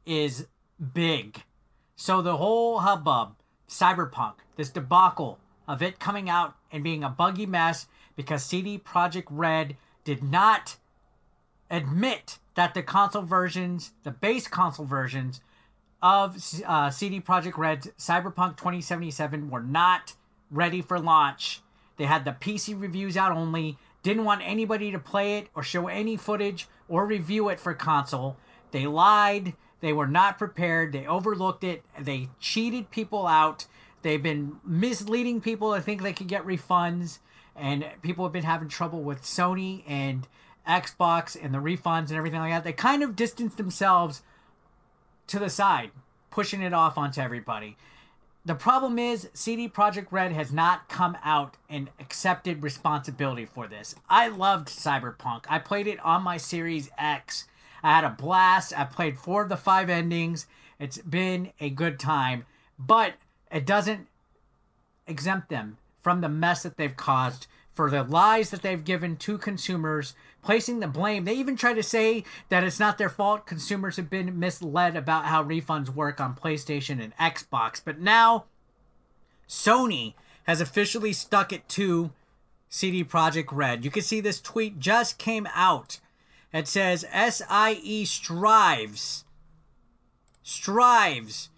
is 0.05 0.49
big. 0.93 1.45
So 1.95 2.21
the 2.21 2.39
whole 2.39 2.81
hubbub, 2.81 3.37
Cyberpunk, 3.69 4.39
this 4.57 4.71
debacle 4.71 5.39
of 5.69 5.83
it 5.83 6.01
coming 6.01 6.29
out 6.29 6.57
and 6.73 6.83
being 6.83 7.05
a 7.05 7.09
buggy 7.09 7.47
mess 7.47 7.87
because 8.17 8.43
CD 8.43 8.77
Projekt 8.77 9.29
Red 9.31 9.77
did 10.03 10.21
not 10.21 10.79
admit 11.71 12.39
that 12.57 12.75
the 12.75 12.83
console 12.83 13.23
versions, 13.23 13.93
the 14.03 14.11
base 14.11 14.49
console 14.49 14.85
versions 14.85 15.41
of 16.03 16.37
uh, 16.67 16.91
CD 16.91 17.21
Projekt 17.21 17.57
Red's 17.57 17.89
Cyberpunk 17.99 18.57
2077 18.57 19.51
were 19.51 19.63
not 19.63 20.15
ready 20.51 20.83
for 20.83 20.99
launch. 20.99 21.63
They 21.97 22.05
had 22.05 22.25
the 22.25 22.33
PC 22.33 22.81
reviews 22.81 23.17
out 23.17 23.33
only, 23.33 23.79
didn't 24.03 24.25
want 24.25 24.43
anybody 24.45 24.93
to 24.93 24.99
play 24.99 25.39
it 25.39 25.49
or 25.55 25.63
show 25.63 25.89
any 25.89 26.17
footage 26.17 26.69
or 26.89 27.07
review 27.07 27.49
it 27.49 27.59
for 27.59 27.75
console. 27.75 28.37
They 28.71 28.87
lied. 28.87 29.55
They 29.81 29.93
were 29.93 30.07
not 30.07 30.39
prepared. 30.39 30.93
They 30.93 31.07
overlooked 31.07 31.65
it. 31.65 31.83
They 31.99 32.29
cheated 32.41 32.91
people 32.91 33.27
out. 33.27 33.67
They've 34.03 34.23
been 34.23 34.57
misleading 34.65 35.41
people 35.41 35.75
to 35.75 35.81
think 35.81 36.03
they 36.03 36.13
could 36.13 36.29
get 36.29 36.47
refunds. 36.47 37.19
And 37.55 37.87
people 38.03 38.25
have 38.25 38.33
been 38.33 38.45
having 38.45 38.69
trouble 38.69 39.03
with 39.03 39.23
Sony 39.23 39.83
and 39.87 40.29
Xbox 40.69 41.37
and 41.43 41.55
the 41.55 41.59
refunds 41.59 42.09
and 42.09 42.13
everything 42.13 42.41
like 42.41 42.53
that. 42.53 42.65
They 42.65 42.73
kind 42.73 43.03
of 43.03 43.17
distanced 43.17 43.57
themselves 43.57 44.23
to 45.29 45.39
the 45.39 45.51
side, 45.51 45.91
pushing 46.31 46.63
it 46.63 46.73
off 46.73 46.99
onto 46.99 47.21
everybody. 47.21 47.77
The 48.45 48.55
problem 48.55 48.99
is 48.99 49.29
CD 49.35 49.69
Projekt 49.69 50.13
Red 50.13 50.33
has 50.33 50.53
not 50.53 50.89
come 50.89 51.17
out 51.25 51.57
and 51.69 51.91
accepted 51.99 52.63
responsibility 52.63 53.45
for 53.45 53.67
this. 53.67 53.97
I 54.09 54.29
loved 54.29 54.69
Cyberpunk. 54.69 55.47
I 55.49 55.59
played 55.59 55.89
it 55.89 55.99
on 56.05 56.23
my 56.23 56.37
Series 56.37 56.89
X. 56.97 57.49
I 57.83 57.93
had 57.93 58.05
a 58.05 58.11
blast. 58.11 58.79
I 58.79 58.85
played 58.85 59.19
four 59.19 59.43
of 59.43 59.49
the 59.49 59.57
five 59.57 59.91
endings. 59.91 60.47
It's 60.79 60.99
been 60.99 61.53
a 61.61 61.71
good 61.71 61.99
time, 61.99 62.47
but 62.79 63.15
it 63.51 63.67
doesn't 63.67 64.07
exempt 65.09 65.49
them 65.49 65.79
from 66.01 66.21
the 66.21 66.29
mess 66.29 66.63
that 66.63 66.77
they've 66.77 66.97
caused 66.97 67.49
for 67.75 67.91
the 67.91 68.03
lies 68.05 68.51
that 68.51 68.63
they've 68.63 68.85
given 68.85 69.17
to 69.17 69.39
consumers, 69.39 70.15
placing 70.47 70.79
the 70.79 70.87
blame. 70.87 71.25
They 71.25 71.35
even 71.35 71.57
try 71.57 71.75
to 71.75 71.83
say 71.83 72.23
that 72.49 72.63
it's 72.63 72.81
not 72.81 72.97
their 72.97 73.11
fault. 73.11 73.47
Consumers 73.47 73.97
have 73.97 74.09
been 74.09 74.39
misled 74.39 74.97
about 74.97 75.27
how 75.27 75.43
refunds 75.43 75.91
work 75.91 76.21
on 76.21 76.37
PlayStation 76.37 77.03
and 77.03 77.17
Xbox. 77.17 77.83
But 77.85 78.01
now, 78.01 78.45
Sony 79.49 80.15
has 80.45 80.61
officially 80.61 81.13
stuck 81.13 81.53
it 81.53 81.69
to 81.71 82.13
CD 82.69 83.05
Projekt 83.05 83.49
Red. 83.51 83.85
You 83.85 83.91
can 83.91 84.03
see 84.03 84.21
this 84.21 84.41
tweet 84.41 84.79
just 84.79 85.19
came 85.19 85.49
out. 85.53 85.99
It 86.53 86.69
says 86.69 87.05
SIE 87.13 88.05
strives 88.05 89.25
strives 90.43 91.51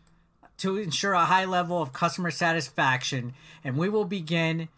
to 0.57 0.79
ensure 0.79 1.13
a 1.13 1.27
high 1.27 1.45
level 1.45 1.83
of 1.83 1.93
customer 1.93 2.31
satisfaction 2.31 3.35
and 3.63 3.77
we 3.77 3.87
will 3.87 4.07
begin 4.07 4.69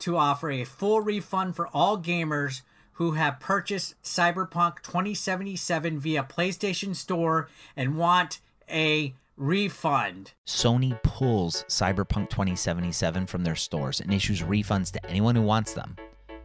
to 0.00 0.16
offer 0.16 0.50
a 0.50 0.64
full 0.64 1.00
refund 1.00 1.54
for 1.54 1.68
all 1.68 1.96
gamers 1.96 2.62
who 2.94 3.12
have 3.12 3.40
purchased 3.40 4.00
Cyberpunk 4.02 4.82
2077 4.82 5.98
via 5.98 6.22
PlayStation 6.22 6.94
Store 6.94 7.48
and 7.76 7.96
want 7.96 8.40
a 8.70 9.14
refund. 9.36 10.32
Sony 10.46 11.02
pulls 11.02 11.64
Cyberpunk 11.68 12.30
2077 12.30 13.26
from 13.26 13.44
their 13.44 13.56
stores 13.56 14.00
and 14.00 14.12
issues 14.12 14.42
refunds 14.42 14.92
to 14.92 15.04
anyone 15.06 15.36
who 15.36 15.42
wants 15.42 15.72
them. 15.72 15.96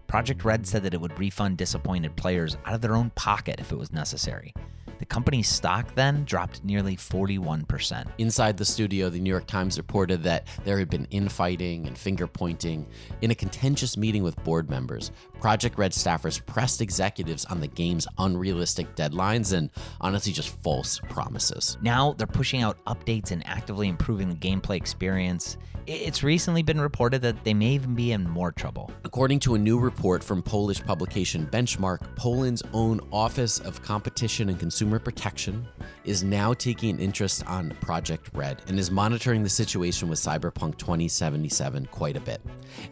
Project 0.07 0.45
Red 0.45 0.65
said 0.65 0.83
that 0.83 0.93
it 0.93 1.01
would 1.01 1.19
refund 1.19 1.57
disappointed 1.57 2.15
players 2.15 2.57
out 2.65 2.73
of 2.73 2.81
their 2.81 2.95
own 2.95 3.10
pocket 3.12 3.60
if 3.60 3.71
it 3.71 3.77
was 3.77 3.91
necessary. 3.91 4.53
The 4.99 5.05
company's 5.05 5.47
stock 5.47 5.93
then 5.95 6.23
dropped 6.25 6.63
nearly 6.63 6.95
41%. 6.95 8.07
Inside 8.17 8.57
the 8.57 8.65
studio, 8.65 9.10
the 9.10 9.19
New 9.19 9.29
York 9.29 9.47
Times 9.47 9.77
reported 9.77 10.23
that 10.23 10.47
there 10.63 10.79
had 10.79 10.89
been 10.89 11.07
infighting 11.12 11.88
and 11.88 11.97
finger 11.97 12.27
pointing. 12.27 12.88
In 13.21 13.31
a 13.31 13.36
contentious 13.36 13.97
meeting 13.97 14.23
with 14.23 14.41
board 14.43 14.69
members, 14.69 15.12
Project 15.39 15.77
Red 15.77 15.91
staffers 15.91 16.43
pressed 16.45 16.81
executives 16.81 17.45
on 17.45 17.60
the 17.60 17.67
game's 17.67 18.07
unrealistic 18.17 18.95
deadlines 18.95 19.53
and 19.53 19.69
honestly 20.01 20.33
just 20.33 20.49
false 20.63 20.99
promises. 21.10 21.77
Now 21.81 22.13
they're 22.13 22.25
pushing 22.27 22.63
out 22.63 22.83
updates 22.86 23.31
and 23.31 23.45
actively 23.45 23.88
improving 23.88 24.29
the 24.29 24.36
gameplay 24.36 24.77
experience. 24.77 25.57
It's 25.86 26.21
recently 26.21 26.63
been 26.63 26.81
reported 26.81 27.21
that 27.21 27.45
they 27.45 27.53
may 27.53 27.69
even 27.69 27.95
be 27.95 28.12
in 28.12 28.29
more 28.29 28.51
trouble. 28.51 28.91
According 29.05 29.39
to 29.41 29.55
a 29.55 29.57
new 29.57 29.79
report 29.79 30.21
from 30.21 30.43
Polish 30.43 30.83
publication 30.83 31.45
Benchmark, 31.45 31.99
Poland's 32.17 32.62
own 32.73 32.99
Office 33.13 33.60
of 33.60 33.81
Competition 33.83 34.49
and 34.49 34.60
Consumer 34.60 34.87
Consumer 34.88 35.04
Protection, 35.04 35.67
is 36.06 36.23
now 36.23 36.54
taking 36.54 36.91
an 36.91 37.00
interest 37.02 37.45
on 37.45 37.71
Project 37.82 38.30
Red 38.34 38.62
and 38.67 38.80
is 38.80 38.89
monitoring 38.89 39.43
the 39.43 39.50
situation 39.50 40.08
with 40.08 40.17
Cyberpunk 40.17 40.78
2077 40.78 41.88
quite 41.88 42.15
a 42.15 42.21
bit. 42.21 42.39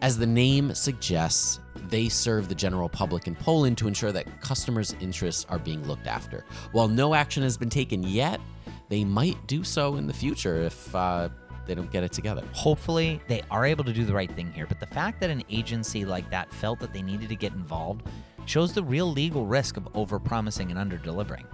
As 0.02 0.18
the 0.18 0.26
name 0.26 0.74
suggests, 0.74 1.58
they 1.88 2.10
serve 2.10 2.50
the 2.50 2.54
general 2.54 2.90
public 2.90 3.26
in 3.26 3.34
Poland 3.34 3.78
to 3.78 3.88
ensure 3.88 4.12
that 4.12 4.42
customers' 4.42 4.94
interests 5.00 5.46
are 5.48 5.58
being 5.58 5.82
looked 5.88 6.06
after. 6.06 6.44
While 6.72 6.88
no 6.88 7.14
action 7.14 7.42
has 7.44 7.56
been 7.56 7.70
taken 7.70 8.02
yet, 8.02 8.42
they 8.90 9.02
might 9.02 9.46
do 9.46 9.64
so 9.64 9.96
in 9.96 10.06
the 10.06 10.12
future 10.12 10.64
if 10.64 10.94
uh, 10.94 11.30
they 11.64 11.74
don't 11.74 11.90
get 11.90 12.04
it 12.04 12.12
together. 12.12 12.44
Hopefully, 12.52 13.22
they 13.26 13.40
are 13.50 13.64
able 13.64 13.84
to 13.84 13.92
do 13.94 14.04
the 14.04 14.12
right 14.12 14.30
thing 14.30 14.52
here. 14.52 14.66
But 14.66 14.80
the 14.80 14.86
fact 14.86 15.18
that 15.22 15.30
an 15.30 15.42
agency 15.48 16.04
like 16.04 16.28
that 16.28 16.52
felt 16.52 16.78
that 16.80 16.92
they 16.92 17.00
needed 17.00 17.30
to 17.30 17.36
get 17.36 17.54
involved 17.54 18.06
shows 18.44 18.74
the 18.74 18.84
real 18.84 19.10
legal 19.10 19.46
risk 19.46 19.78
of 19.78 19.84
overpromising 19.94 20.76
and 20.76 20.78
underdelivering. 20.90 21.46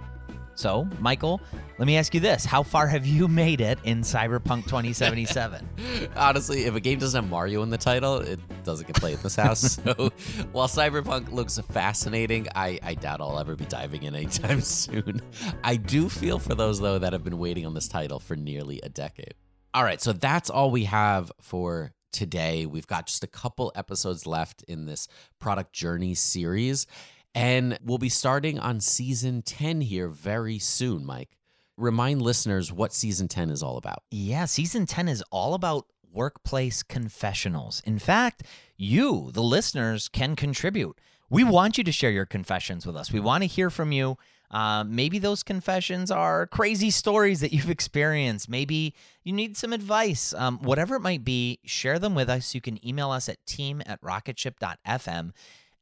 So, 0.55 0.87
Michael, 0.99 1.41
let 1.77 1.87
me 1.87 1.97
ask 1.97 2.13
you 2.13 2.19
this. 2.19 2.45
How 2.45 2.63
far 2.63 2.87
have 2.87 3.05
you 3.05 3.27
made 3.43 3.61
it 3.61 3.79
in 3.83 4.01
Cyberpunk 4.01 4.63
2077? 4.65 5.67
Honestly, 6.15 6.65
if 6.65 6.75
a 6.75 6.79
game 6.79 6.99
doesn't 6.99 7.23
have 7.23 7.29
Mario 7.29 7.63
in 7.63 7.69
the 7.69 7.77
title, 7.77 8.17
it 8.17 8.39
doesn't 8.63 8.87
get 8.87 8.95
played 8.95 9.15
in 9.15 9.21
this 9.21 9.35
house. 9.35 9.81
so, 9.83 10.11
while 10.51 10.67
Cyberpunk 10.67 11.31
looks 11.31 11.57
fascinating, 11.57 12.47
I, 12.55 12.79
I 12.83 12.93
doubt 12.93 13.21
I'll 13.21 13.39
ever 13.39 13.55
be 13.55 13.65
diving 13.65 14.03
in 14.03 14.15
anytime 14.15 14.61
soon. 14.61 15.21
I 15.63 15.75
do 15.75 16.09
feel 16.09 16.39
for 16.39 16.55
those, 16.55 16.79
though, 16.79 16.99
that 16.99 17.13
have 17.13 17.23
been 17.23 17.39
waiting 17.39 17.65
on 17.65 17.73
this 17.73 17.87
title 17.87 18.19
for 18.19 18.35
nearly 18.35 18.79
a 18.83 18.89
decade. 18.89 19.33
All 19.73 19.83
right, 19.83 19.99
so 19.99 20.13
that's 20.13 20.51
all 20.51 20.69
we 20.69 20.83
have 20.83 21.31
for 21.41 21.93
today. 22.11 22.65
We've 22.65 22.87
got 22.87 23.07
just 23.07 23.23
a 23.23 23.27
couple 23.27 23.71
episodes 23.75 24.25
left 24.25 24.63
in 24.67 24.85
this 24.85 25.07
product 25.39 25.73
journey 25.73 26.13
series, 26.13 26.87
and 27.35 27.77
we'll 27.83 27.97
be 27.97 28.09
starting 28.09 28.59
on 28.59 28.79
season 28.79 29.41
10 29.41 29.81
here 29.81 30.09
very 30.09 30.59
soon, 30.59 31.05
Mike. 31.05 31.37
Remind 31.77 32.21
listeners 32.21 32.71
what 32.71 32.93
season 32.93 33.27
10 33.27 33.49
is 33.49 33.63
all 33.63 33.77
about. 33.77 34.03
Yeah, 34.11 34.45
season 34.45 34.85
10 34.85 35.07
is 35.07 35.23
all 35.31 35.53
about 35.55 35.87
workplace 36.11 36.83
confessionals. 36.83 37.81
In 37.85 37.97
fact, 37.97 38.43
you, 38.77 39.31
the 39.33 39.41
listeners, 39.41 40.07
can 40.07 40.35
contribute. 40.35 40.99
We 41.29 41.43
want 41.43 41.79
you 41.79 41.83
to 41.83 41.91
share 41.91 42.11
your 42.11 42.27
confessions 42.27 42.85
with 42.85 42.95
us. 42.95 43.11
We 43.11 43.19
want 43.19 43.41
to 43.41 43.47
hear 43.47 43.71
from 43.71 43.91
you. 43.91 44.17
Uh, 44.51 44.83
maybe 44.83 45.17
those 45.17 45.41
confessions 45.41 46.11
are 46.11 46.45
crazy 46.45 46.91
stories 46.91 47.39
that 47.39 47.51
you've 47.51 47.69
experienced. 47.71 48.47
Maybe 48.47 48.93
you 49.23 49.33
need 49.33 49.57
some 49.57 49.73
advice. 49.73 50.35
Um, 50.37 50.59
whatever 50.59 50.95
it 50.95 51.01
might 51.01 51.23
be, 51.23 51.59
share 51.65 51.97
them 51.97 52.13
with 52.13 52.29
us. 52.29 52.53
You 52.53 52.61
can 52.61 52.85
email 52.87 53.09
us 53.09 53.27
at 53.27 53.43
team 53.47 53.81
at 53.87 53.99
rocketship.fm. 54.01 55.31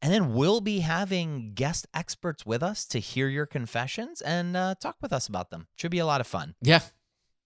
And 0.01 0.11
then 0.11 0.33
we'll 0.33 0.61
be 0.61 0.79
having 0.79 1.53
guest 1.53 1.87
experts 1.93 2.45
with 2.45 2.63
us 2.63 2.85
to 2.87 2.99
hear 2.99 3.27
your 3.27 3.45
confessions 3.45 4.21
and 4.21 4.57
uh, 4.57 4.75
talk 4.79 4.97
with 5.01 5.13
us 5.13 5.27
about 5.27 5.51
them. 5.51 5.67
Should 5.75 5.91
be 5.91 5.99
a 5.99 6.05
lot 6.05 6.21
of 6.21 6.27
fun. 6.27 6.55
Yeah. 6.61 6.79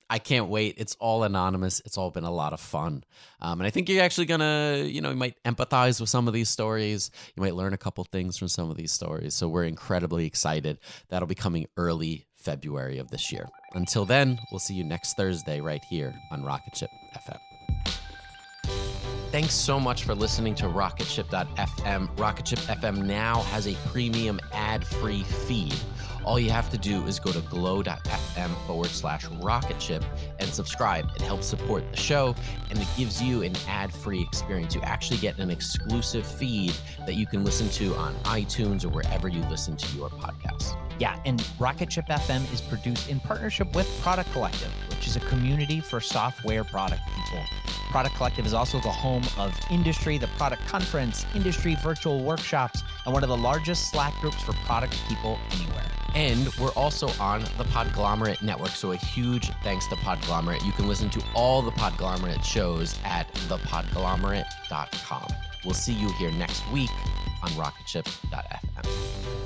I 0.10 0.20
can't 0.20 0.48
wait. 0.50 0.76
It's 0.78 0.96
all 1.00 1.24
anonymous. 1.24 1.82
It's 1.84 1.98
all 1.98 2.12
been 2.12 2.24
a 2.24 2.32
lot 2.32 2.54
of 2.54 2.60
fun. 2.60 3.04
Um, 3.42 3.60
and 3.60 3.66
I 3.66 3.72
think 3.72 3.90
you're 3.90 4.04
actually 4.04 4.28
going 4.28 4.40
to, 4.40 4.88
you 4.88 5.02
know, 5.02 5.10
you 5.10 5.16
might 5.16 5.42
empathize 5.44 6.00
with 6.00 6.10
some 6.10 6.28
of 6.28 6.34
these 6.34 6.50
stories. 6.50 7.10
You 7.36 7.42
might 7.42 7.56
learn 7.56 7.74
a 7.74 7.78
couple 7.78 8.04
things 8.04 8.38
from 8.38 8.48
some 8.48 8.70
of 8.70 8.78
these 8.78 8.92
stories. 8.92 9.34
So 9.34 9.48
we're 9.48 9.64
incredibly 9.64 10.28
excited. 10.28 10.78
That'll 11.10 11.28
be 11.28 11.36
coming 11.36 11.66
early 11.76 12.28
February 12.36 13.00
of 13.00 13.10
this 13.10 13.32
year. 13.32 13.48
Until 13.74 14.06
then, 14.06 14.40
we'll 14.52 14.60
see 14.60 14.76
you 14.76 14.84
next 14.84 15.18
Thursday 15.18 15.60
right 15.60 15.84
here 15.90 16.14
on 16.32 16.44
Rocketship 16.44 16.92
FM. 17.18 17.55
Thanks 19.36 19.54
so 19.54 19.82
much 19.82 20.06
for 20.06 20.16
listening 20.16 20.56
to 20.56 20.70
Rocketship.fm. 20.70 22.18
Rocketship 22.18 22.60
FM 22.60 23.04
now 23.04 23.42
has 23.42 23.68
a 23.68 23.74
premium 23.90 24.40
ad 24.54 24.88
free 24.88 25.24
feed. 25.24 25.76
All 26.24 26.40
you 26.40 26.50
have 26.52 26.70
to 26.70 26.78
do 26.78 27.06
is 27.06 27.20
go 27.20 27.34
to 27.34 27.42
glow.fm 27.42 28.66
forward 28.66 28.92
slash 28.92 29.26
rocketship 29.42 30.06
and 30.40 30.50
subscribe. 30.50 31.10
It 31.18 31.22
helps 31.22 31.48
support 31.48 31.84
the 31.92 31.98
show 31.98 32.34
and 32.70 32.80
it 32.80 32.88
gives 32.96 33.22
you 33.22 33.44
an 33.44 33.58
ad 33.68 33.92
free 33.92 34.22
experience. 34.22 34.74
You 34.74 34.80
actually 34.84 35.18
get 35.18 35.38
an 35.38 35.52
exclusive 35.52 36.26
feed 36.26 36.74
that 37.06 37.16
you 37.16 37.28
can 37.28 37.44
listen 37.44 37.68
to 37.72 37.94
on 37.96 38.16
iTunes 38.24 38.86
or 38.86 38.90
wherever 38.90 39.28
you 39.28 39.42
listen 39.50 39.76
to 39.76 39.98
your 39.98 40.08
podcasts. 40.12 40.78
Yeah, 41.00 41.20
and 41.26 41.46
Rocket 41.60 41.92
Ship 41.92 42.06
FM 42.08 42.52
is 42.54 42.62
produced 42.62 43.10
in 43.10 43.20
partnership 43.20 43.76
with 43.76 43.88
Product 44.02 44.32
Collective, 44.32 44.72
which 44.90 45.08
is 45.08 45.16
a 45.16 45.20
community 45.22 45.82
for 45.82 46.00
software 46.00 46.64
product 46.64 47.02
people. 47.16 47.44
Product 47.90 48.16
Collective 48.16 48.46
is 48.46 48.54
also 48.54 48.80
the 48.80 48.92
home 48.92 49.24
of 49.38 49.58
Industry, 49.70 50.18
the 50.18 50.28
product 50.38 50.66
conference, 50.68 51.26
industry 51.36 51.76
virtual 51.82 52.24
workshops, 52.24 52.84
and 53.06 53.14
one 53.14 53.24
of 53.24 53.30
the 53.30 53.38
largest 53.38 53.90
Slack 53.90 54.14
groups 54.22 54.42
for 54.42 54.54
product 54.66 54.98
people 55.08 55.38
anywhere. 55.52 55.86
And 56.14 56.50
we're 56.56 56.72
also 56.72 57.10
on 57.22 57.42
the 57.58 57.66
Podglomerate 57.66 58.42
Network. 58.42 58.70
So 58.70 58.94
a 58.94 58.98
huge 58.98 59.50
thanks 59.64 59.86
to 59.88 59.96
Podglomerate. 59.96 60.66
You 60.66 60.72
can 60.72 60.88
listen 60.88 61.10
to 61.10 61.22
all 61.34 61.62
the 61.62 61.72
Podglomerate 61.72 62.44
shows 62.44 62.98
at 63.04 63.32
thepodglomerate.com. 63.34 65.28
We'll 65.66 65.74
see 65.74 65.94
you 65.94 66.10
here 66.14 66.32
next 66.32 66.64
week 66.72 66.92
on 67.44 67.50
rocketship.fm. 67.52 69.45